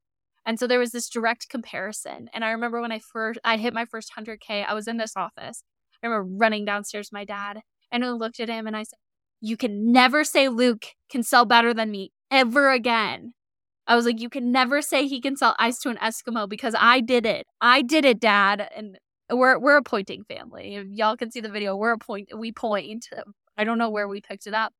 And 0.44 0.58
so 0.60 0.66
there 0.66 0.78
was 0.78 0.92
this 0.92 1.08
direct 1.08 1.48
comparison. 1.48 2.28
And 2.34 2.44
I 2.44 2.50
remember 2.50 2.82
when 2.82 2.92
I 2.92 2.98
first 2.98 3.40
I 3.44 3.56
hit 3.56 3.72
my 3.72 3.86
first 3.86 4.12
100k, 4.14 4.64
I 4.66 4.74
was 4.74 4.86
in 4.88 4.98
this 4.98 5.16
office. 5.16 5.64
I 6.02 6.06
remember 6.06 6.36
running 6.36 6.66
downstairs 6.66 7.08
to 7.08 7.14
my 7.14 7.24
dad 7.24 7.62
and 7.90 8.04
I 8.04 8.10
looked 8.10 8.40
at 8.40 8.50
him 8.50 8.66
and 8.66 8.76
I 8.76 8.82
said, 8.82 8.98
"You 9.40 9.56
can 9.56 9.90
never 9.90 10.22
say 10.24 10.48
Luke 10.48 10.86
can 11.10 11.22
sell 11.22 11.46
better 11.46 11.72
than 11.74 11.90
me 11.90 12.12
ever 12.30 12.70
again." 12.72 13.32
I 13.86 13.96
was 13.96 14.04
like, 14.06 14.20
"You 14.20 14.28
can 14.30 14.52
never 14.52 14.82
say 14.82 15.06
he 15.06 15.20
can 15.22 15.36
sell 15.36 15.56
ice 15.58 15.78
to 15.80 15.90
an 15.90 15.96
Eskimo 15.98 16.48
because 16.48 16.74
I 16.78 17.00
did 17.00 17.26
it. 17.26 17.46
I 17.60 17.82
did 17.82 18.04
it, 18.04 18.20
dad." 18.20 18.70
And 18.76 18.98
we're 19.30 19.58
we're 19.58 19.76
a 19.76 19.82
pointing 19.82 20.24
family. 20.24 20.84
Y'all 20.90 21.16
can 21.16 21.30
see 21.30 21.40
the 21.40 21.48
video, 21.50 21.76
we're 21.76 21.92
a 21.92 21.98
point. 21.98 22.30
We 22.36 22.52
point. 22.52 23.08
I 23.56 23.64
don't 23.64 23.78
know 23.78 23.90
where 23.90 24.08
we 24.08 24.20
picked 24.20 24.46
it 24.46 24.54
up, 24.54 24.72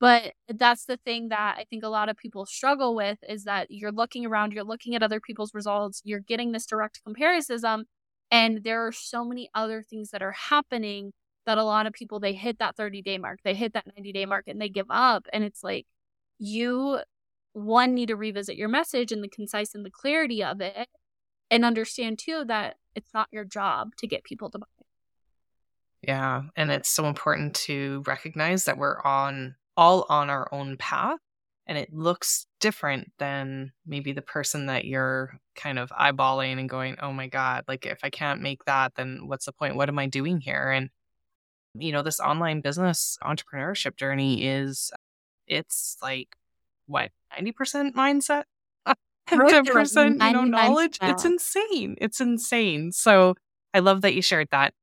but 0.00 0.32
that's 0.48 0.86
the 0.86 0.96
thing 0.96 1.28
that 1.28 1.56
I 1.58 1.64
think 1.70 1.84
a 1.84 1.88
lot 1.88 2.08
of 2.08 2.16
people 2.16 2.46
struggle 2.46 2.94
with 2.94 3.18
is 3.28 3.44
that 3.44 3.68
you're 3.70 3.92
looking 3.92 4.26
around, 4.26 4.52
you're 4.52 4.64
looking 4.64 4.94
at 4.96 5.02
other 5.02 5.20
people's 5.20 5.54
results, 5.54 6.02
you're 6.04 6.20
getting 6.20 6.52
this 6.52 6.66
direct 6.66 7.00
comparison, 7.04 7.84
and 8.30 8.64
there 8.64 8.86
are 8.86 8.92
so 8.92 9.24
many 9.24 9.48
other 9.54 9.82
things 9.82 10.10
that 10.10 10.22
are 10.22 10.32
happening 10.32 11.12
that 11.46 11.58
a 11.58 11.64
lot 11.64 11.86
of 11.86 11.92
people 11.92 12.20
they 12.20 12.32
hit 12.32 12.58
that 12.58 12.76
30 12.76 13.02
day 13.02 13.18
mark, 13.18 13.40
they 13.44 13.54
hit 13.54 13.72
that 13.74 13.86
90 13.96 14.12
day 14.12 14.26
mark, 14.26 14.44
and 14.48 14.60
they 14.60 14.68
give 14.68 14.86
up, 14.90 15.26
and 15.32 15.44
it's 15.44 15.62
like 15.62 15.86
you 16.38 17.00
one 17.52 17.94
need 17.94 18.08
to 18.08 18.16
revisit 18.16 18.56
your 18.56 18.68
message 18.68 19.12
and 19.12 19.22
the 19.22 19.28
concise 19.28 19.74
and 19.74 19.84
the 19.84 19.90
clarity 19.90 20.42
of 20.42 20.60
it 20.60 20.88
and 21.52 21.66
understand 21.66 22.18
too 22.18 22.44
that 22.46 22.78
it's 22.94 23.12
not 23.12 23.28
your 23.30 23.44
job 23.44 23.94
to 23.98 24.06
get 24.06 24.24
people 24.24 24.48
to 24.50 24.58
buy. 24.58 24.66
Yeah, 26.00 26.42
and 26.56 26.72
it's 26.72 26.88
so 26.88 27.06
important 27.06 27.54
to 27.66 28.02
recognize 28.06 28.64
that 28.64 28.78
we're 28.78 29.00
on 29.02 29.54
all 29.76 30.06
on 30.08 30.30
our 30.30 30.48
own 30.52 30.76
path 30.78 31.18
and 31.66 31.78
it 31.78 31.92
looks 31.92 32.46
different 32.58 33.12
than 33.18 33.72
maybe 33.86 34.12
the 34.12 34.22
person 34.22 34.66
that 34.66 34.84
you're 34.84 35.38
kind 35.54 35.78
of 35.78 35.90
eyeballing 35.90 36.58
and 36.58 36.68
going, 36.68 36.96
"Oh 37.00 37.12
my 37.12 37.28
god, 37.28 37.64
like 37.68 37.86
if 37.86 38.00
I 38.02 38.10
can't 38.10 38.40
make 38.40 38.64
that, 38.64 38.94
then 38.96 39.28
what's 39.28 39.44
the 39.44 39.52
point? 39.52 39.76
What 39.76 39.88
am 39.88 39.98
I 39.98 40.06
doing 40.06 40.40
here?" 40.40 40.70
And 40.70 40.90
you 41.74 41.92
know, 41.92 42.02
this 42.02 42.20
online 42.20 42.62
business 42.62 43.18
entrepreneurship 43.22 43.96
journey 43.96 44.46
is 44.46 44.90
it's 45.46 45.96
like 46.02 46.36
what 46.86 47.10
90% 47.32 47.94
mindset 47.94 48.44
10% 49.28 50.20
you 50.20 50.32
know 50.32 50.44
knowledge 50.44 50.98
it's 51.02 51.24
insane 51.24 51.96
it's 51.98 52.20
insane 52.20 52.92
so 52.92 53.34
i 53.74 53.78
love 53.78 54.02
that 54.02 54.14
you 54.14 54.22
shared 54.22 54.48
that. 54.50 54.74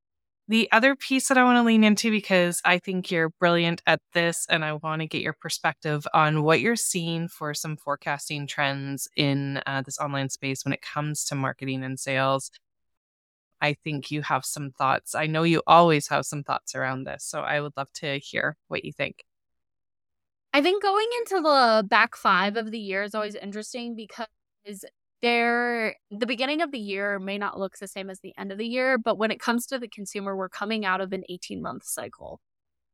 The 0.48 0.68
other 0.72 0.96
piece 0.96 1.28
that 1.28 1.38
i 1.38 1.44
want 1.44 1.58
to 1.58 1.64
lean 1.64 1.84
into 1.84 2.10
because 2.10 2.62
i 2.66 2.80
think 2.80 3.12
you're 3.12 3.30
brilliant 3.40 3.82
at 3.86 4.02
this 4.14 4.48
and 4.50 4.66
i 4.66 4.74
want 4.74 5.02
to 5.02 5.08
get 5.08 5.22
your 5.22 5.36
perspective 5.40 6.08
on 6.14 6.44
what 6.44 6.60
you're 6.62 6.76
seeing 6.76 7.28
for 7.28 7.54
some 7.54 7.78
forecasting 7.78 8.48
trends 8.48 9.08
in 9.16 9.62
uh, 9.68 9.82
this 9.84 10.00
online 10.00 10.30
space 10.30 10.66
when 10.66 10.74
it 10.74 10.82
comes 10.82 11.26
to 11.26 11.36
marketing 11.36 11.84
and 11.84 12.00
sales. 12.00 12.52
I 13.62 13.76
think 13.84 14.10
you 14.10 14.22
have 14.22 14.46
some 14.46 14.72
thoughts 14.72 15.14
i 15.16 15.28
know 15.28 15.44
you 15.44 15.62
always 15.68 16.08
have 16.08 16.26
some 16.26 16.44
thoughts 16.44 16.76
around 16.76 17.04
this 17.04 17.26
so 17.26 17.42
i 17.42 17.60
would 17.60 17.74
love 17.78 17.92
to 17.96 18.18
hear 18.20 18.56
what 18.70 18.86
you 18.86 18.94
think 18.94 19.24
I 20.54 20.62
think 20.62 20.82
going 20.82 21.08
into 21.20 21.42
the 21.42 21.86
back 21.88 22.16
five 22.16 22.58
of 22.58 22.72
the 22.72 22.80
year 22.80 23.04
is 23.04 23.14
always 23.14 23.36
interesting 23.36 23.96
because 23.96 24.28
there 25.22 25.96
the 26.12 26.26
beginning 26.26 26.62
of 26.62 26.72
the 26.72 26.80
year 26.80 27.20
may 27.20 27.38
not 27.38 27.60
look 27.60 27.78
the 27.78 27.88
same 27.88 28.10
as 28.10 28.20
the 28.22 28.34
end 28.38 28.52
of 28.52 28.58
the 28.58 28.68
year, 28.68 28.98
but 28.98 29.18
when 29.18 29.32
it 29.32 29.40
comes 29.40 29.66
to 29.68 29.80
the 29.80 29.88
consumer, 29.88 30.36
we're 30.36 30.50
coming 30.50 30.86
out 30.86 31.02
of 31.02 31.14
an 31.14 31.24
18 31.30 31.62
month 31.62 31.84
cycle. 31.86 32.40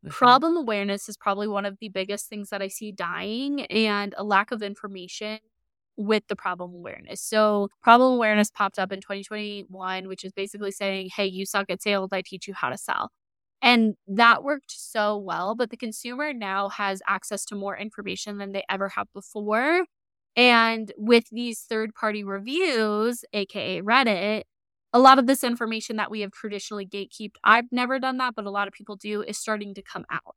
Mm-hmm. 0.04 0.12
Problem 0.12 0.58
awareness 0.58 1.08
is 1.10 1.18
probably 1.18 1.48
one 1.48 1.66
of 1.66 1.78
the 1.80 1.90
biggest 1.90 2.28
things 2.28 2.50
that 2.50 2.62
I 2.62 2.68
see 2.68 2.92
dying 2.92 3.62
and 3.66 4.14
a 4.18 4.24
lack 4.24 4.52
of 4.52 4.62
information 4.62 5.40
with 5.98 6.24
the 6.28 6.36
problem 6.36 6.74
awareness. 6.74 7.22
So, 7.22 7.70
problem 7.82 8.14
awareness 8.14 8.52
popped 8.52 8.80
up 8.80 8.92
in 8.92 9.00
2021, 9.00 10.08
which 10.08 10.26
is 10.26 10.34
basically 10.34 10.72
saying, 10.72 11.12
Hey, 11.16 11.26
you 11.26 11.46
suck 11.46 11.70
at 11.70 11.82
sales. 11.82 12.10
I 12.12 12.22
teach 12.22 12.48
you 12.48 12.54
how 12.54 12.70
to 12.70 12.78
sell. 12.78 13.12
And 13.62 13.96
that 14.08 14.44
worked 14.44 14.72
so 14.72 15.18
well. 15.18 15.56
But 15.56 15.70
the 15.70 15.78
consumer 15.78 16.34
now 16.34 16.70
has 16.70 17.02
access 17.08 17.46
to 17.46 17.56
more 17.56 17.78
information 17.78 18.38
than 18.38 18.52
they 18.52 18.64
ever 18.70 18.90
have 18.90 19.08
before. 19.14 19.86
And 20.36 20.92
with 20.98 21.26
these 21.32 21.62
third 21.62 21.96
party 21.96 22.24
reviews, 22.24 23.24
AKA 23.34 23.82
Reddit, 23.82 24.44
a 24.94 25.00
lot 25.00 25.20
of 25.20 25.28
this 25.28 25.44
information 25.44 25.96
that 25.98 26.12
we 26.12 26.22
have 26.22 26.32
traditionally 26.32 26.86
gatekept, 26.86 27.36
I've 27.44 27.72
never 27.72 28.00
done 28.00 28.18
that, 28.18 28.36
but 28.36 28.46
a 28.46 28.52
lot 28.52 28.68
of 28.68 28.74
people 28.74 28.96
do, 28.96 29.22
is 29.22 29.38
starting 29.38 29.74
to 29.76 29.82
come 29.82 30.06
out. 30.12 30.36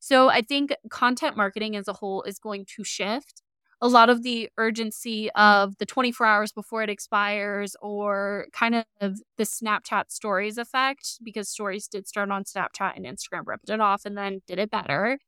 So 0.00 0.28
I 0.28 0.42
think 0.42 0.74
content 0.90 1.36
marketing 1.36 1.76
as 1.76 1.88
a 1.88 1.92
whole 1.92 2.22
is 2.22 2.38
going 2.38 2.66
to 2.76 2.84
shift 2.84 3.41
a 3.82 3.88
lot 3.88 4.08
of 4.08 4.22
the 4.22 4.48
urgency 4.58 5.28
of 5.32 5.76
the 5.78 5.84
24 5.84 6.24
hours 6.24 6.52
before 6.52 6.84
it 6.84 6.88
expires 6.88 7.74
or 7.82 8.46
kind 8.52 8.76
of 8.76 9.20
the 9.36 9.42
Snapchat 9.42 10.04
stories 10.12 10.56
effect 10.56 11.18
because 11.24 11.48
stories 11.48 11.88
did 11.88 12.06
start 12.06 12.30
on 12.30 12.44
Snapchat 12.44 12.92
and 12.96 13.04
Instagram 13.04 13.42
ripped 13.44 13.68
it 13.68 13.80
off 13.80 14.04
and 14.04 14.16
then 14.16 14.40
did 14.46 14.60
it 14.60 14.70
better. 14.70 15.18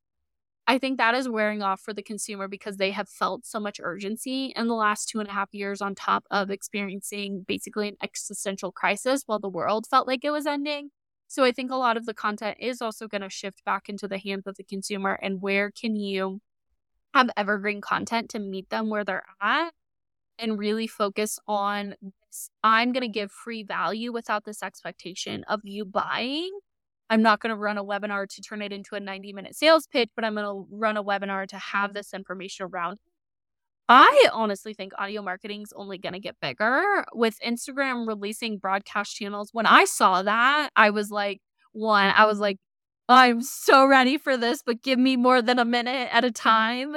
I 0.68 0.78
think 0.78 0.98
that 0.98 1.16
is 1.16 1.28
wearing 1.28 1.62
off 1.62 1.80
for 1.80 1.92
the 1.92 2.02
consumer 2.02 2.46
because 2.46 2.76
they 2.76 2.92
have 2.92 3.08
felt 3.08 3.44
so 3.44 3.58
much 3.58 3.80
urgency 3.82 4.52
in 4.54 4.68
the 4.68 4.74
last 4.74 5.08
two 5.08 5.18
and 5.18 5.28
a 5.28 5.32
half 5.32 5.48
years 5.52 5.82
on 5.82 5.96
top 5.96 6.24
of 6.30 6.48
experiencing 6.48 7.44
basically 7.46 7.88
an 7.88 7.96
existential 8.02 8.70
crisis 8.70 9.24
while 9.26 9.40
the 9.40 9.48
world 9.48 9.86
felt 9.90 10.06
like 10.06 10.24
it 10.24 10.30
was 10.30 10.46
ending. 10.46 10.90
So 11.26 11.42
I 11.42 11.50
think 11.50 11.72
a 11.72 11.76
lot 11.76 11.96
of 11.96 12.06
the 12.06 12.14
content 12.14 12.58
is 12.60 12.80
also 12.80 13.08
going 13.08 13.22
to 13.22 13.30
shift 13.30 13.64
back 13.64 13.88
into 13.88 14.06
the 14.06 14.18
hands 14.18 14.46
of 14.46 14.54
the 14.54 14.64
consumer 14.64 15.18
and 15.20 15.42
where 15.42 15.72
can 15.72 15.96
you 15.96 16.40
have 17.14 17.30
evergreen 17.36 17.80
content 17.80 18.28
to 18.30 18.38
meet 18.38 18.68
them 18.70 18.90
where 18.90 19.04
they're 19.04 19.24
at 19.40 19.72
and 20.38 20.58
really 20.58 20.86
focus 20.86 21.38
on 21.46 21.94
this. 22.02 22.50
I'm 22.62 22.92
going 22.92 23.02
to 23.02 23.08
give 23.08 23.30
free 23.30 23.62
value 23.62 24.12
without 24.12 24.44
this 24.44 24.62
expectation 24.62 25.44
of 25.44 25.60
you 25.62 25.84
buying. 25.84 26.50
I'm 27.08 27.22
not 27.22 27.40
going 27.40 27.50
to 27.50 27.56
run 27.56 27.78
a 27.78 27.84
webinar 27.84 28.28
to 28.28 28.42
turn 28.42 28.62
it 28.62 28.72
into 28.72 28.96
a 28.96 29.00
90 29.00 29.32
minute 29.32 29.54
sales 29.54 29.86
pitch, 29.86 30.10
but 30.16 30.24
I'm 30.24 30.34
going 30.34 30.44
to 30.44 30.66
run 30.70 30.96
a 30.96 31.04
webinar 31.04 31.46
to 31.48 31.56
have 31.56 31.94
this 31.94 32.12
information 32.12 32.66
around. 32.66 32.98
I 33.88 34.28
honestly 34.32 34.74
think 34.74 34.92
audio 34.98 35.22
marketing 35.22 35.62
is 35.62 35.72
only 35.76 35.98
going 35.98 36.14
to 36.14 36.18
get 36.18 36.40
bigger 36.40 37.04
with 37.12 37.38
Instagram 37.46 38.08
releasing 38.08 38.58
broadcast 38.58 39.14
channels. 39.14 39.50
When 39.52 39.66
I 39.66 39.84
saw 39.84 40.22
that, 40.22 40.70
I 40.74 40.90
was 40.90 41.10
like, 41.10 41.42
one, 41.72 42.12
I 42.16 42.24
was 42.24 42.38
like, 42.38 42.58
I'm 43.08 43.42
so 43.42 43.86
ready 43.86 44.16
for 44.16 44.36
this, 44.36 44.62
but 44.64 44.82
give 44.82 44.98
me 44.98 45.16
more 45.16 45.42
than 45.42 45.58
a 45.58 45.64
minute 45.64 46.08
at 46.12 46.24
a 46.24 46.30
time. 46.30 46.96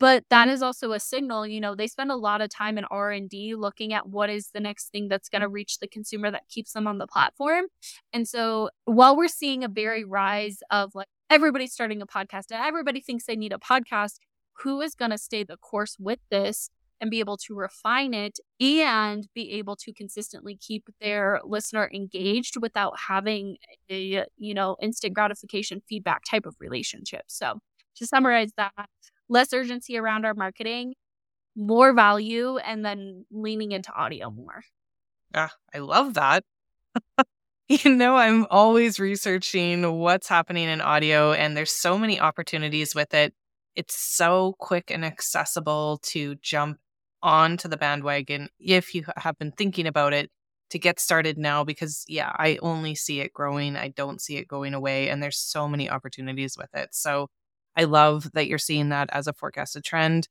But 0.00 0.24
that 0.28 0.48
is 0.48 0.60
also 0.60 0.92
a 0.92 1.00
signal, 1.00 1.46
you 1.46 1.60
know, 1.60 1.74
they 1.74 1.86
spend 1.86 2.10
a 2.10 2.16
lot 2.16 2.40
of 2.40 2.50
time 2.50 2.78
in 2.78 2.84
R&D 2.86 3.54
looking 3.54 3.92
at 3.92 4.08
what 4.08 4.28
is 4.28 4.50
the 4.52 4.60
next 4.60 4.88
thing 4.88 5.08
that's 5.08 5.28
going 5.28 5.42
to 5.42 5.48
reach 5.48 5.78
the 5.78 5.86
consumer 5.86 6.30
that 6.30 6.48
keeps 6.48 6.72
them 6.72 6.86
on 6.88 6.98
the 6.98 7.06
platform. 7.06 7.66
And 8.12 8.26
so 8.26 8.70
while 8.86 9.16
we're 9.16 9.28
seeing 9.28 9.62
a 9.62 9.68
very 9.68 10.04
rise 10.04 10.58
of 10.70 10.94
like 10.94 11.06
everybody 11.30 11.68
starting 11.68 12.02
a 12.02 12.06
podcast 12.06 12.50
and 12.50 12.60
everybody 12.60 13.00
thinks 13.00 13.24
they 13.24 13.36
need 13.36 13.52
a 13.52 13.58
podcast, 13.58 14.16
who 14.62 14.80
is 14.80 14.94
going 14.94 15.10
to 15.10 15.18
stay 15.18 15.42
the 15.44 15.56
course 15.56 15.96
with 15.98 16.20
this 16.30 16.70
and 17.04 17.10
be 17.10 17.20
able 17.20 17.36
to 17.36 17.54
refine 17.54 18.14
it 18.14 18.38
and 18.60 19.28
be 19.34 19.52
able 19.52 19.76
to 19.76 19.92
consistently 19.92 20.56
keep 20.56 20.88
their 21.02 21.38
listener 21.44 21.90
engaged 21.92 22.56
without 22.58 22.98
having 22.98 23.58
a 23.90 24.24
you 24.38 24.54
know 24.54 24.76
instant 24.80 25.12
gratification 25.12 25.82
feedback 25.86 26.22
type 26.28 26.46
of 26.46 26.54
relationship. 26.58 27.24
So 27.26 27.58
to 27.96 28.06
summarize 28.06 28.52
that 28.56 28.88
less 29.28 29.52
urgency 29.52 29.98
around 29.98 30.24
our 30.24 30.32
marketing 30.32 30.94
more 31.54 31.92
value 31.92 32.56
and 32.56 32.84
then 32.84 33.26
leaning 33.30 33.72
into 33.72 33.92
audio 33.92 34.30
more. 34.30 34.62
Yeah 35.34 35.50
i 35.74 35.78
love 35.78 36.14
that. 36.14 36.42
You 37.68 37.94
know 37.94 38.16
i'm 38.16 38.46
always 38.50 39.00
researching 39.00 39.98
what's 39.98 40.28
happening 40.28 40.68
in 40.68 40.80
audio 40.80 41.32
and 41.32 41.56
there's 41.56 41.72
so 41.72 41.98
many 41.98 42.20
opportunities 42.20 42.94
with 42.94 43.14
it. 43.14 43.34
It's 43.74 43.94
so 43.96 44.54
quick 44.58 44.90
and 44.90 45.04
accessible 45.04 45.98
to 46.04 46.36
jump 46.36 46.78
onto 47.24 47.68
the 47.68 47.78
bandwagon 47.78 48.50
if 48.60 48.94
you 48.94 49.04
have 49.16 49.38
been 49.38 49.52
thinking 49.52 49.86
about 49.88 50.12
it 50.12 50.30
to 50.70 50.78
get 50.78 51.00
started 51.00 51.38
now 51.38 51.64
because 51.64 52.04
yeah, 52.08 52.32
I 52.36 52.58
only 52.62 52.94
see 52.94 53.20
it 53.20 53.32
growing. 53.32 53.76
I 53.76 53.88
don't 53.88 54.20
see 54.20 54.36
it 54.36 54.48
going 54.48 54.74
away 54.74 55.08
and 55.08 55.22
there's 55.22 55.38
so 55.38 55.68
many 55.68 55.90
opportunities 55.90 56.56
with 56.58 56.74
it. 56.74 56.90
So 56.94 57.28
I 57.76 57.84
love 57.84 58.30
that 58.34 58.46
you're 58.48 58.58
seeing 58.58 58.90
that 58.90 59.10
as 59.12 59.26
a 59.26 59.32
forecasted 59.32 59.84
trend. 59.84 60.28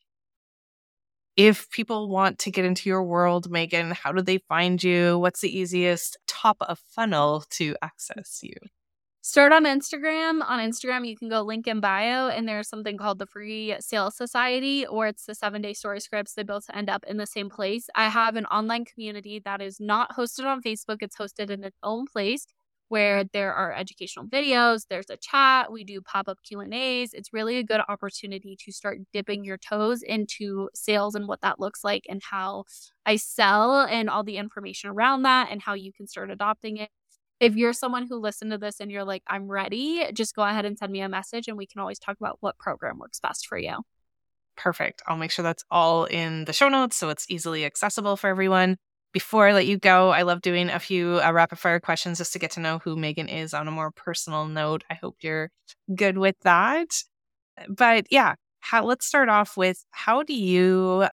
If 1.35 1.69
people 1.71 2.09
want 2.09 2.39
to 2.39 2.51
get 2.51 2.65
into 2.65 2.89
your 2.89 3.03
world, 3.03 3.49
Meghan, 3.49 3.93
how 3.93 4.11
do 4.11 4.21
they 4.21 4.37
find 4.49 4.83
you? 4.83 5.17
What's 5.17 5.41
the 5.41 5.55
easiest 5.57 6.17
top 6.27 6.57
of 6.61 6.79
funnel 6.79 7.43
to 7.51 7.75
access 7.81 8.39
you? 8.43 8.53
Start 9.25 9.53
on 9.53 9.63
Instagram. 9.63 10.41
On 10.45 10.59
Instagram, 10.59 11.07
you 11.07 11.15
can 11.15 11.29
go 11.29 11.43
link 11.43 11.65
in 11.65 11.79
bio, 11.79 12.27
and 12.27 12.45
there's 12.45 12.67
something 12.67 12.97
called 12.97 13.19
the 13.19 13.25
Free 13.25 13.73
Sales 13.79 14.17
Society, 14.17 14.85
or 14.85 15.07
it's 15.07 15.25
the 15.25 15.33
seven 15.33 15.61
day 15.61 15.71
story 15.71 16.01
scripts. 16.01 16.33
They 16.33 16.43
both 16.43 16.65
end 16.73 16.89
up 16.89 17.05
in 17.07 17.15
the 17.15 17.25
same 17.25 17.49
place. 17.49 17.87
I 17.95 18.09
have 18.09 18.35
an 18.35 18.45
online 18.47 18.83
community 18.83 19.41
that 19.45 19.61
is 19.61 19.79
not 19.79 20.17
hosted 20.17 20.43
on 20.43 20.61
Facebook, 20.61 20.97
it's 20.99 21.15
hosted 21.15 21.49
in 21.49 21.63
its 21.63 21.77
own 21.83 22.05
place 22.05 22.45
where 22.89 23.23
there 23.31 23.53
are 23.53 23.73
educational 23.73 24.25
videos 24.25 24.85
there's 24.89 25.09
a 25.09 25.17
chat 25.17 25.71
we 25.71 25.83
do 25.85 26.01
pop-up 26.01 26.37
q 26.43 26.59
and 26.59 26.73
a's 26.73 27.13
it's 27.13 27.31
really 27.33 27.57
a 27.57 27.63
good 27.63 27.79
opportunity 27.87 28.57
to 28.59 28.71
start 28.73 28.99
dipping 29.13 29.43
your 29.43 29.57
toes 29.57 30.03
into 30.03 30.69
sales 30.75 31.15
and 31.15 31.27
what 31.27 31.39
that 31.41 31.59
looks 31.59 31.83
like 31.83 32.03
and 32.09 32.21
how 32.29 32.63
i 33.05 33.15
sell 33.15 33.81
and 33.81 34.09
all 34.09 34.23
the 34.23 34.37
information 34.37 34.89
around 34.89 35.23
that 35.23 35.47
and 35.49 35.61
how 35.61 35.73
you 35.73 35.91
can 35.93 36.05
start 36.05 36.29
adopting 36.29 36.77
it 36.77 36.89
if 37.43 37.55
you're 37.55 37.73
someone 37.73 38.07
who 38.07 38.17
listened 38.17 38.51
to 38.51 38.57
this 38.57 38.79
and 38.79 38.91
you're 38.91 39.03
like 39.03 39.23
i'm 39.27 39.47
ready 39.47 40.05
just 40.13 40.35
go 40.35 40.43
ahead 40.43 40.65
and 40.65 40.77
send 40.77 40.91
me 40.91 41.01
a 41.01 41.09
message 41.09 41.47
and 41.47 41.57
we 41.57 41.65
can 41.65 41.81
always 41.81 41.99
talk 41.99 42.17
about 42.19 42.37
what 42.39 42.57
program 42.57 42.97
works 42.99 43.19
best 43.19 43.47
for 43.47 43.57
you 43.57 43.77
perfect 44.55 45.01
i'll 45.07 45.17
make 45.17 45.31
sure 45.31 45.43
that's 45.43 45.65
all 45.69 46.05
in 46.05 46.45
the 46.45 46.53
show 46.53 46.69
notes 46.69 46.95
so 46.95 47.09
it's 47.09 47.25
easily 47.29 47.65
accessible 47.65 48.15
for 48.15 48.27
everyone 48.27 48.77
before 49.13 49.47
I 49.47 49.53
let 49.53 49.67
you 49.67 49.77
go, 49.77 50.09
I 50.09 50.23
love 50.23 50.41
doing 50.41 50.69
a 50.69 50.79
few 50.79 51.21
uh, 51.23 51.31
rapid 51.31 51.59
fire 51.59 51.79
questions 51.79 52.17
just 52.17 52.33
to 52.33 52.39
get 52.39 52.49
to 52.51 52.59
know 52.59 52.79
who 52.79 52.95
Meghan 52.95 53.31
is 53.31 53.53
on 53.53 53.67
a 53.67 53.71
more 53.71 53.91
personal 53.91 54.47
note. 54.47 54.83
I 54.89 54.95
hope 54.95 55.17
you're 55.21 55.51
good 55.95 56.17
with 56.17 56.35
that. 56.41 56.87
But 57.69 58.07
yeah, 58.09 58.33
how, 58.59 58.83
let's 58.83 59.05
start 59.05 59.29
off 59.29 59.55
with 59.55 59.85
how 59.91 60.23
do 60.23 60.33
you 60.33 61.07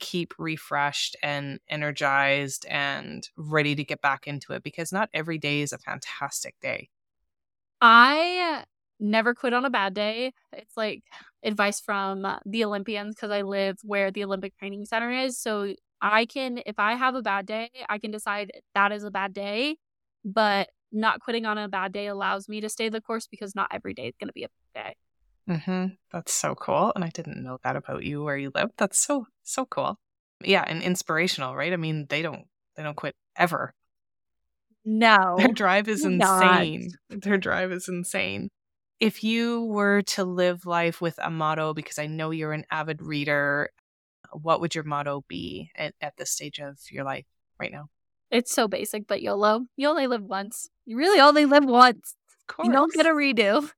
keep 0.00 0.34
refreshed 0.38 1.16
and 1.22 1.60
energized 1.68 2.66
and 2.68 3.28
ready 3.36 3.74
to 3.74 3.84
get 3.84 4.00
back 4.00 4.26
into 4.26 4.52
it? 4.52 4.62
Because 4.62 4.92
not 4.92 5.10
every 5.14 5.38
day 5.38 5.60
is 5.60 5.72
a 5.72 5.78
fantastic 5.78 6.56
day. 6.60 6.90
I 7.80 8.64
never 9.00 9.34
quit 9.34 9.52
on 9.52 9.64
a 9.64 9.70
bad 9.70 9.94
day. 9.94 10.32
It's 10.52 10.76
like 10.76 11.02
advice 11.42 11.80
from 11.80 12.26
the 12.46 12.64
Olympians 12.64 13.14
because 13.14 13.30
I 13.30 13.42
live 13.42 13.78
where 13.82 14.10
the 14.10 14.24
Olympic 14.24 14.56
Training 14.58 14.86
Center 14.86 15.10
is. 15.10 15.38
So 15.38 15.74
I 16.00 16.26
can, 16.26 16.60
if 16.66 16.78
I 16.78 16.94
have 16.94 17.14
a 17.14 17.22
bad 17.22 17.46
day, 17.46 17.70
I 17.88 17.98
can 17.98 18.10
decide 18.10 18.52
that 18.74 18.92
is 18.92 19.04
a 19.04 19.10
bad 19.10 19.32
day, 19.34 19.76
but 20.24 20.70
not 20.92 21.20
quitting 21.20 21.44
on 21.46 21.58
a 21.58 21.68
bad 21.68 21.92
day 21.92 22.06
allows 22.06 22.48
me 22.48 22.60
to 22.60 22.68
stay 22.68 22.88
the 22.88 23.00
course 23.00 23.26
because 23.26 23.54
not 23.54 23.68
every 23.72 23.94
day 23.94 24.08
is 24.08 24.14
going 24.18 24.28
to 24.28 24.32
be 24.32 24.44
a 24.44 24.48
bad 24.74 24.84
day. 24.88 24.94
Mm-hmm. 25.48 25.86
That's 26.12 26.32
so 26.32 26.54
cool. 26.54 26.92
And 26.94 27.04
I 27.04 27.08
didn't 27.08 27.42
know 27.42 27.58
that 27.64 27.76
about 27.76 28.04
you 28.04 28.22
where 28.22 28.36
you 28.36 28.50
live. 28.54 28.70
That's 28.76 28.98
so, 28.98 29.26
so 29.42 29.66
cool. 29.66 29.98
Yeah. 30.42 30.64
And 30.66 30.82
inspirational, 30.82 31.54
right? 31.54 31.72
I 31.72 31.76
mean, 31.76 32.06
they 32.08 32.22
don't, 32.22 32.46
they 32.76 32.82
don't 32.82 32.96
quit 32.96 33.14
ever. 33.36 33.74
No. 34.84 35.36
Their 35.38 35.48
drive 35.48 35.88
is 35.88 36.04
insane. 36.04 36.90
Not. 37.10 37.22
Their 37.22 37.38
drive 37.38 37.72
is 37.72 37.88
insane. 37.88 38.48
If 39.00 39.24
you 39.24 39.64
were 39.64 40.02
to 40.02 40.24
live 40.24 40.66
life 40.66 41.00
with 41.00 41.18
a 41.22 41.30
motto, 41.30 41.74
because 41.74 41.98
I 41.98 42.06
know 42.06 42.30
you're 42.30 42.52
an 42.52 42.64
avid 42.70 43.02
reader, 43.02 43.70
what 44.32 44.60
would 44.60 44.74
your 44.74 44.84
motto 44.84 45.24
be 45.28 45.70
at, 45.76 45.94
at 46.00 46.16
this 46.16 46.30
stage 46.30 46.58
of 46.58 46.78
your 46.90 47.04
life 47.04 47.26
right 47.58 47.72
now? 47.72 47.88
It's 48.30 48.52
so 48.52 48.66
basic, 48.66 49.06
but 49.06 49.22
YOLO. 49.22 49.66
You 49.76 49.88
only 49.88 50.06
live 50.06 50.22
once. 50.22 50.70
You 50.86 50.96
really 50.96 51.20
only 51.20 51.44
live 51.44 51.64
once. 51.64 52.14
Of 52.28 52.56
course. 52.56 52.66
You 52.66 52.72
don't 52.72 52.92
get 52.92 53.06
a 53.06 53.10
redo. 53.10 53.70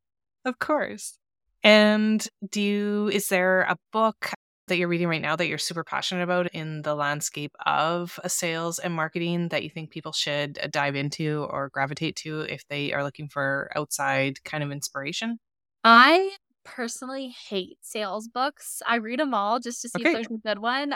Of 0.45 0.59
course. 0.59 1.19
And 1.67 2.25
do 2.49 2.63
you, 2.63 3.09
is 3.09 3.29
there 3.29 3.63
a 3.63 3.77
book 3.93 4.31
that 4.69 4.79
you're 4.79 4.87
reading 4.87 5.09
right 5.09 5.21
now 5.21 5.35
that 5.35 5.49
you're 5.49 5.59
super 5.59 5.83
passionate 5.83 6.23
about 6.23 6.47
in 6.53 6.83
the 6.83 6.95
landscape 6.95 7.51
of 7.67 8.21
sales 8.29 8.79
and 8.79 8.95
marketing 8.95 9.49
that 9.49 9.65
you 9.65 9.71
think 9.71 9.91
people 9.91 10.13
should 10.13 10.61
uh, 10.63 10.69
dive 10.71 10.95
into 10.95 11.45
or 11.51 11.69
gravitate 11.71 12.15
to 12.19 12.43
if 12.43 12.63
they 12.69 12.93
are 12.93 13.03
looking 13.03 13.29
for 13.29 13.69
outside 13.75 14.45
kind 14.45 14.63
of 14.63 14.71
inspiration? 14.71 15.41
I 15.83 16.37
personally 16.65 17.35
hate 17.49 17.79
sales 17.81 18.29
books. 18.29 18.81
I 18.87 18.99
read 18.99 19.19
them 19.19 19.35
all 19.35 19.59
just 19.59 19.83
to 19.83 19.89
see 19.89 20.03
okay. 20.03 20.11
if 20.11 20.15
there's 20.15 20.39
a 20.39 20.47
good 20.47 20.61
one. 20.61 20.95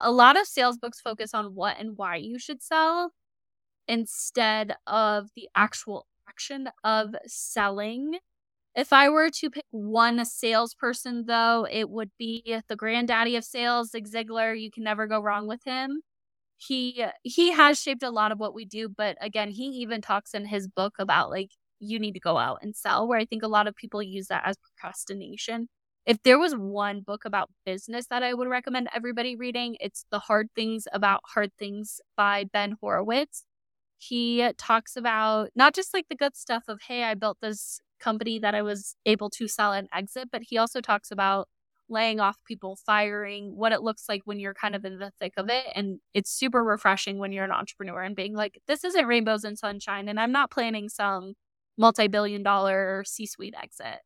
A 0.00 0.10
lot 0.10 0.40
of 0.40 0.46
sales 0.46 0.78
books 0.78 0.98
focus 0.98 1.34
on 1.34 1.54
what 1.54 1.78
and 1.78 1.98
why 1.98 2.16
you 2.16 2.38
should 2.38 2.62
sell 2.62 3.12
instead 3.86 4.76
of 4.86 5.28
the 5.36 5.50
actual 5.54 6.06
action 6.26 6.70
of 6.82 7.14
selling. 7.26 8.14
If 8.76 8.92
I 8.92 9.08
were 9.08 9.30
to 9.30 9.50
pick 9.50 9.64
one 9.70 10.22
salesperson, 10.26 11.24
though, 11.26 11.66
it 11.70 11.88
would 11.90 12.10
be 12.18 12.58
the 12.68 12.76
granddaddy 12.76 13.34
of 13.36 13.44
sales, 13.44 13.90
Zig 13.90 14.06
Ziglar. 14.08 14.58
You 14.60 14.70
can 14.70 14.84
never 14.84 15.06
go 15.06 15.20
wrong 15.20 15.48
with 15.48 15.64
him. 15.64 16.02
He 16.58 17.04
he 17.22 17.52
has 17.52 17.80
shaped 17.80 18.02
a 18.02 18.10
lot 18.10 18.32
of 18.32 18.38
what 18.40 18.54
we 18.54 18.64
do, 18.66 18.88
but 18.88 19.16
again, 19.20 19.50
he 19.50 19.64
even 19.82 20.00
talks 20.02 20.34
in 20.34 20.46
his 20.46 20.68
book 20.68 20.94
about 20.98 21.30
like 21.30 21.50
you 21.80 21.98
need 21.98 22.12
to 22.14 22.20
go 22.20 22.38
out 22.38 22.60
and 22.62 22.76
sell, 22.76 23.08
where 23.08 23.18
I 23.18 23.24
think 23.26 23.42
a 23.42 23.48
lot 23.48 23.66
of 23.68 23.76
people 23.76 24.02
use 24.02 24.28
that 24.28 24.42
as 24.46 24.56
procrastination. 24.58 25.68
If 26.06 26.22
there 26.22 26.38
was 26.38 26.54
one 26.54 27.00
book 27.00 27.24
about 27.24 27.50
business 27.66 28.06
that 28.08 28.22
I 28.22 28.34
would 28.34 28.48
recommend 28.48 28.88
everybody 28.94 29.36
reading, 29.36 29.76
it's 29.80 30.04
The 30.10 30.20
Hard 30.20 30.48
Things 30.54 30.86
About 30.92 31.20
Hard 31.34 31.52
Things 31.58 32.00
by 32.16 32.44
Ben 32.44 32.76
Horowitz. 32.80 33.44
He 33.98 34.48
talks 34.58 34.96
about 34.96 35.50
not 35.56 35.74
just 35.74 35.94
like 35.94 36.06
the 36.08 36.16
good 36.16 36.36
stuff 36.36 36.64
of, 36.68 36.80
hey, 36.88 37.04
I 37.04 37.14
built 37.14 37.38
this 37.42 37.80
company 38.00 38.38
that 38.38 38.54
I 38.54 38.62
was 38.62 38.96
able 39.06 39.30
to 39.30 39.48
sell 39.48 39.72
and 39.72 39.88
exit, 39.94 40.28
but 40.30 40.42
he 40.42 40.58
also 40.58 40.80
talks 40.80 41.10
about 41.10 41.48
laying 41.88 42.18
off 42.18 42.36
people, 42.46 42.76
firing, 42.84 43.56
what 43.56 43.72
it 43.72 43.82
looks 43.82 44.04
like 44.08 44.22
when 44.24 44.40
you're 44.40 44.54
kind 44.54 44.74
of 44.74 44.84
in 44.84 44.98
the 44.98 45.12
thick 45.20 45.32
of 45.36 45.48
it. 45.48 45.64
And 45.74 46.00
it's 46.14 46.30
super 46.30 46.64
refreshing 46.64 47.18
when 47.18 47.32
you're 47.32 47.44
an 47.44 47.52
entrepreneur 47.52 48.02
and 48.02 48.16
being 48.16 48.34
like, 48.34 48.60
this 48.66 48.82
isn't 48.84 49.06
rainbows 49.06 49.44
and 49.44 49.58
sunshine. 49.58 50.08
And 50.08 50.18
I'm 50.18 50.32
not 50.32 50.50
planning 50.50 50.88
some 50.88 51.34
multi-billion 51.78 52.42
dollar 52.42 53.04
C-suite 53.06 53.54
exit. 53.60 54.00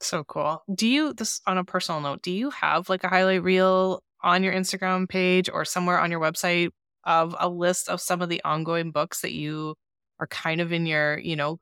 So 0.00 0.22
cool. 0.24 0.62
Do 0.72 0.86
you 0.86 1.12
this 1.12 1.40
on 1.46 1.58
a 1.58 1.64
personal 1.64 2.00
note, 2.00 2.22
do 2.22 2.30
you 2.30 2.50
have 2.50 2.88
like 2.88 3.04
a 3.04 3.08
highlight 3.08 3.42
reel 3.42 4.02
on 4.22 4.42
your 4.42 4.52
Instagram 4.52 5.08
page 5.08 5.48
or 5.48 5.64
somewhere 5.64 5.98
on 5.98 6.10
your 6.10 6.20
website 6.20 6.70
of 7.04 7.34
a 7.38 7.48
list 7.48 7.88
of 7.88 8.00
some 8.00 8.20
of 8.20 8.28
the 8.28 8.42
ongoing 8.44 8.90
books 8.90 9.22
that 9.22 9.32
you 9.32 9.74
are 10.20 10.26
kind 10.26 10.60
of 10.60 10.72
in 10.72 10.86
your, 10.86 11.18
you 11.18 11.36
know, 11.36 11.58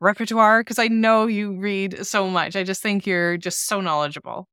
repertoire 0.00 0.60
because 0.60 0.78
I 0.78 0.88
know 0.88 1.26
you 1.26 1.58
read 1.58 2.06
so 2.06 2.28
much. 2.28 2.56
I 2.56 2.62
just 2.62 2.82
think 2.82 3.06
you're 3.06 3.36
just 3.36 3.66
so 3.66 3.80
knowledgeable. 3.80 4.48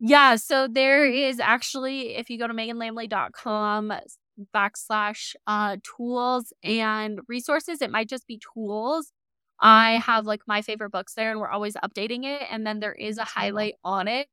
Yeah, 0.00 0.36
so 0.36 0.68
there 0.68 1.04
is 1.06 1.38
actually 1.38 2.16
if 2.16 2.28
you 2.28 2.38
go 2.38 2.46
to 2.46 2.54
meghanlamle.com 2.54 3.92
backslash 4.54 5.34
uh 5.46 5.76
tools 5.96 6.52
and 6.64 7.20
resources, 7.28 7.82
it 7.82 7.90
might 7.90 8.08
just 8.08 8.26
be 8.26 8.40
tools 8.54 9.12
I 9.62 10.02
have 10.04 10.26
like 10.26 10.42
my 10.46 10.60
favorite 10.60 10.90
books 10.90 11.14
there 11.14 11.30
and 11.30 11.40
we're 11.40 11.48
always 11.48 11.76
updating 11.76 12.24
it. 12.24 12.42
And 12.50 12.66
then 12.66 12.80
there 12.80 12.92
is 12.92 13.16
a 13.16 13.24
highlight 13.24 13.74
on 13.84 14.08
it. 14.08 14.26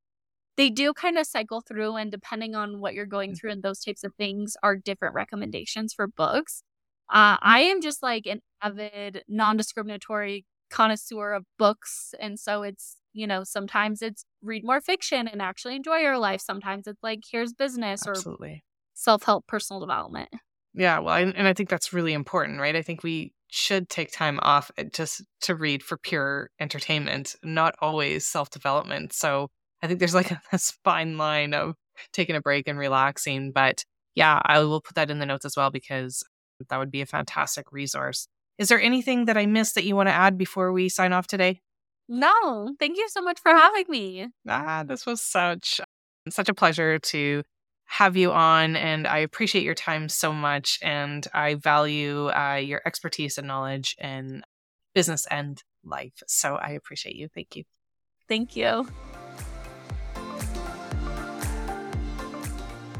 They 0.58 0.72
do 0.72 0.92
kind 0.92 1.18
of 1.18 1.26
cycle 1.26 1.62
through, 1.62 1.96
and 1.96 2.12
depending 2.12 2.54
on 2.54 2.82
what 2.82 2.94
you're 2.94 3.06
going 3.06 3.32
mm. 3.32 3.40
through 3.40 3.52
and 3.52 3.64
those 3.64 3.80
types 3.80 4.04
of 4.04 4.14
things, 4.16 4.58
are 4.62 4.76
different 4.76 5.16
recommendations 5.16 5.94
for 5.94 6.06
books. 6.06 6.64
Uh, 7.12 7.38
I 7.42 7.62
am 7.62 7.82
just 7.82 8.04
like 8.04 8.26
an 8.28 8.42
avid, 8.62 9.24
non 9.28 9.58
discriminatory 9.58 10.46
connoisseur 10.70 11.34
of 11.34 11.46
books. 11.58 12.14
And 12.20 12.40
so 12.40 12.64
it's, 12.64 12.98
you 13.14 13.26
know, 13.26 13.44
sometimes 13.44 14.02
it's 14.02 14.26
read 14.42 14.64
more 14.64 14.82
fiction 14.82 15.28
and 15.28 15.42
actually 15.42 15.76
enjoy 15.76 15.98
your 15.98 16.18
life. 16.18 16.42
Sometimes 16.42 16.88
it's 16.88 17.02
like, 17.02 17.22
here's 17.30 17.54
business 17.54 18.08
Absolutely. 18.08 18.50
or 18.50 18.60
self 18.94 19.24
help, 19.24 19.48
personal 19.48 19.80
development. 19.80 20.30
Yeah. 20.74 21.00
Well, 21.00 21.14
I, 21.14 21.22
and 21.22 21.48
I 21.48 21.54
think 21.54 21.70
that's 21.70 21.94
really 21.94 22.14
important, 22.14 22.60
right? 22.60 22.76
I 22.76 22.82
think 22.82 23.04
we 23.04 23.34
should 23.48 23.90
take 23.90 24.12
time 24.12 24.40
off 24.44 24.70
eh, 24.78 24.86
just 24.94 25.24
to 25.42 25.56
read 25.56 25.82
for 25.82 25.98
pure 25.98 26.52
entertainment, 26.60 27.36
not 27.44 27.76
always 27.82 28.28
self 28.28 28.50
development. 28.52 29.14
So 29.14 29.50
I 29.82 29.88
think 29.88 30.00
there's 30.00 30.16
like 30.16 30.32
a, 30.32 30.42
this 30.52 30.78
fine 30.84 31.18
line 31.18 31.54
of 31.54 31.76
taking 32.14 32.36
a 32.36 32.42
break 32.42 32.68
and 32.68 32.78
relaxing. 32.78 33.52
But 33.52 33.84
yeah, 34.16 34.40
I 34.46 34.60
will 34.60 34.82
put 34.82 34.96
that 34.96 35.10
in 35.10 35.20
the 35.20 35.26
notes 35.26 35.46
as 35.46 35.56
well 35.58 35.72
because 35.72 36.24
that 36.68 36.78
would 36.78 36.92
be 36.92 37.02
a 37.02 37.06
fantastic 37.06 37.72
resource. 37.72 38.28
Is 38.58 38.68
there 38.68 38.82
anything 38.82 39.26
that 39.26 39.38
I 39.38 39.46
missed 39.46 39.76
that 39.76 39.86
you 39.86 39.96
want 39.96 40.10
to 40.10 40.14
add 40.14 40.38
before 40.38 40.74
we 40.74 40.90
sign 40.90 41.14
off 41.14 41.28
today? 41.28 41.62
No, 42.10 42.76
thank 42.80 42.98
you 42.98 43.08
so 43.08 43.22
much 43.22 43.40
for 43.40 43.52
having 43.52 43.86
me. 43.88 44.28
Ah, 44.48 44.84
this 44.86 45.06
was 45.06 45.22
such 45.22 45.80
such 46.28 46.50
a 46.50 46.54
pleasure 46.54 47.00
to 47.00 47.44
have 47.86 48.18
you 48.18 48.32
on, 48.32 48.76
and 48.76 49.08
I 49.08 49.20
appreciate 49.20 49.64
your 49.64 49.76
time 49.76 50.10
so 50.10 50.34
much. 50.34 50.78
And 50.82 51.26
I 51.34 51.56
value 51.56 52.28
uh, 52.30 52.56
your 52.56 52.82
expertise 52.86 53.38
and 53.38 53.48
knowledge 53.48 53.96
in 54.00 54.44
business 54.94 55.26
and 55.32 55.62
life. 55.84 56.22
So 56.28 56.56
I 56.56 56.72
appreciate 56.72 57.16
you. 57.16 57.30
Thank 57.34 57.56
you. 57.56 57.64
Thank 58.28 58.56
you. 58.56 58.88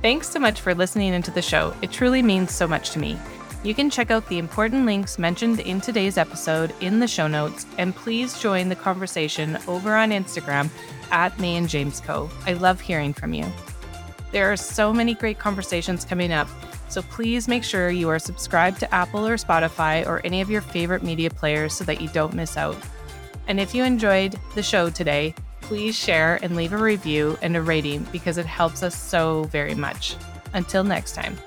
Thanks 0.02 0.30
so 0.30 0.40
much 0.40 0.62
for 0.62 0.74
listening 0.74 1.14
into 1.14 1.30
the 1.30 1.42
show. 1.42 1.76
It 1.82 1.92
truly 1.92 2.24
means 2.24 2.54
so 2.54 2.68
much 2.68 2.92
to 2.92 3.00
me. 3.00 3.18
You 3.62 3.76
can 3.76 3.90
check 3.90 4.10
out 4.10 4.26
the 4.30 4.38
important 4.38 4.86
links 4.86 5.20
mentioned 5.20 5.60
in 5.60 5.82
today's 5.82 6.18
episode 6.18 6.74
in 6.80 7.00
the 7.00 7.08
show 7.08 7.28
notes, 7.28 7.66
and 7.78 7.94
please 7.94 8.40
join 8.40 8.70
the 8.70 8.76
conversation 8.76 9.58
over 9.68 9.96
on 9.96 10.12
Instagram 10.12 10.70
at 11.12 11.38
May 11.40 11.58
and 11.58 11.68
James 11.68 12.00
Co. 12.00 12.30
I 12.46 12.54
love 12.54 12.80
hearing 12.80 13.12
from 13.12 13.34
you. 13.34 13.46
There 14.32 14.50
are 14.50 14.56
so 14.56 14.94
many 14.94 15.14
great 15.14 15.40
conversations 15.40 16.06
coming 16.06 16.32
up, 16.32 16.48
so 16.88 17.02
please 17.02 17.50
make 17.50 17.66
sure 17.66 17.90
you 17.90 18.08
are 18.08 18.18
subscribed 18.18 18.80
to 18.80 18.96
Apple 18.96 19.28
or 19.28 19.36
Spotify 19.36 20.08
or 20.08 20.26
any 20.26 20.40
of 20.40 20.50
your 20.50 20.62
favorite 20.62 21.04
media 21.04 21.30
players 21.30 21.74
so 21.74 21.84
that 21.84 22.00
you 22.00 22.08
don't 22.10 22.34
miss 22.34 22.56
out. 22.56 22.78
And 23.48 23.60
if 23.60 23.76
you 23.76 23.84
enjoyed 23.84 24.40
the 24.56 24.64
show 24.64 24.90
today, 24.90 25.36
please 25.60 25.98
share 25.98 26.40
and 26.42 26.56
leave 26.56 26.72
a 26.72 26.78
review 26.78 27.38
and 27.42 27.58
a 27.58 27.62
rating 27.62 28.04
because 28.14 28.38
it 28.38 28.46
helps 28.46 28.84
us 28.84 28.96
so 28.96 29.44
very 29.46 29.76
much. 29.76 30.16
Until 30.54 30.86
next 30.86 31.14
time. 31.14 31.38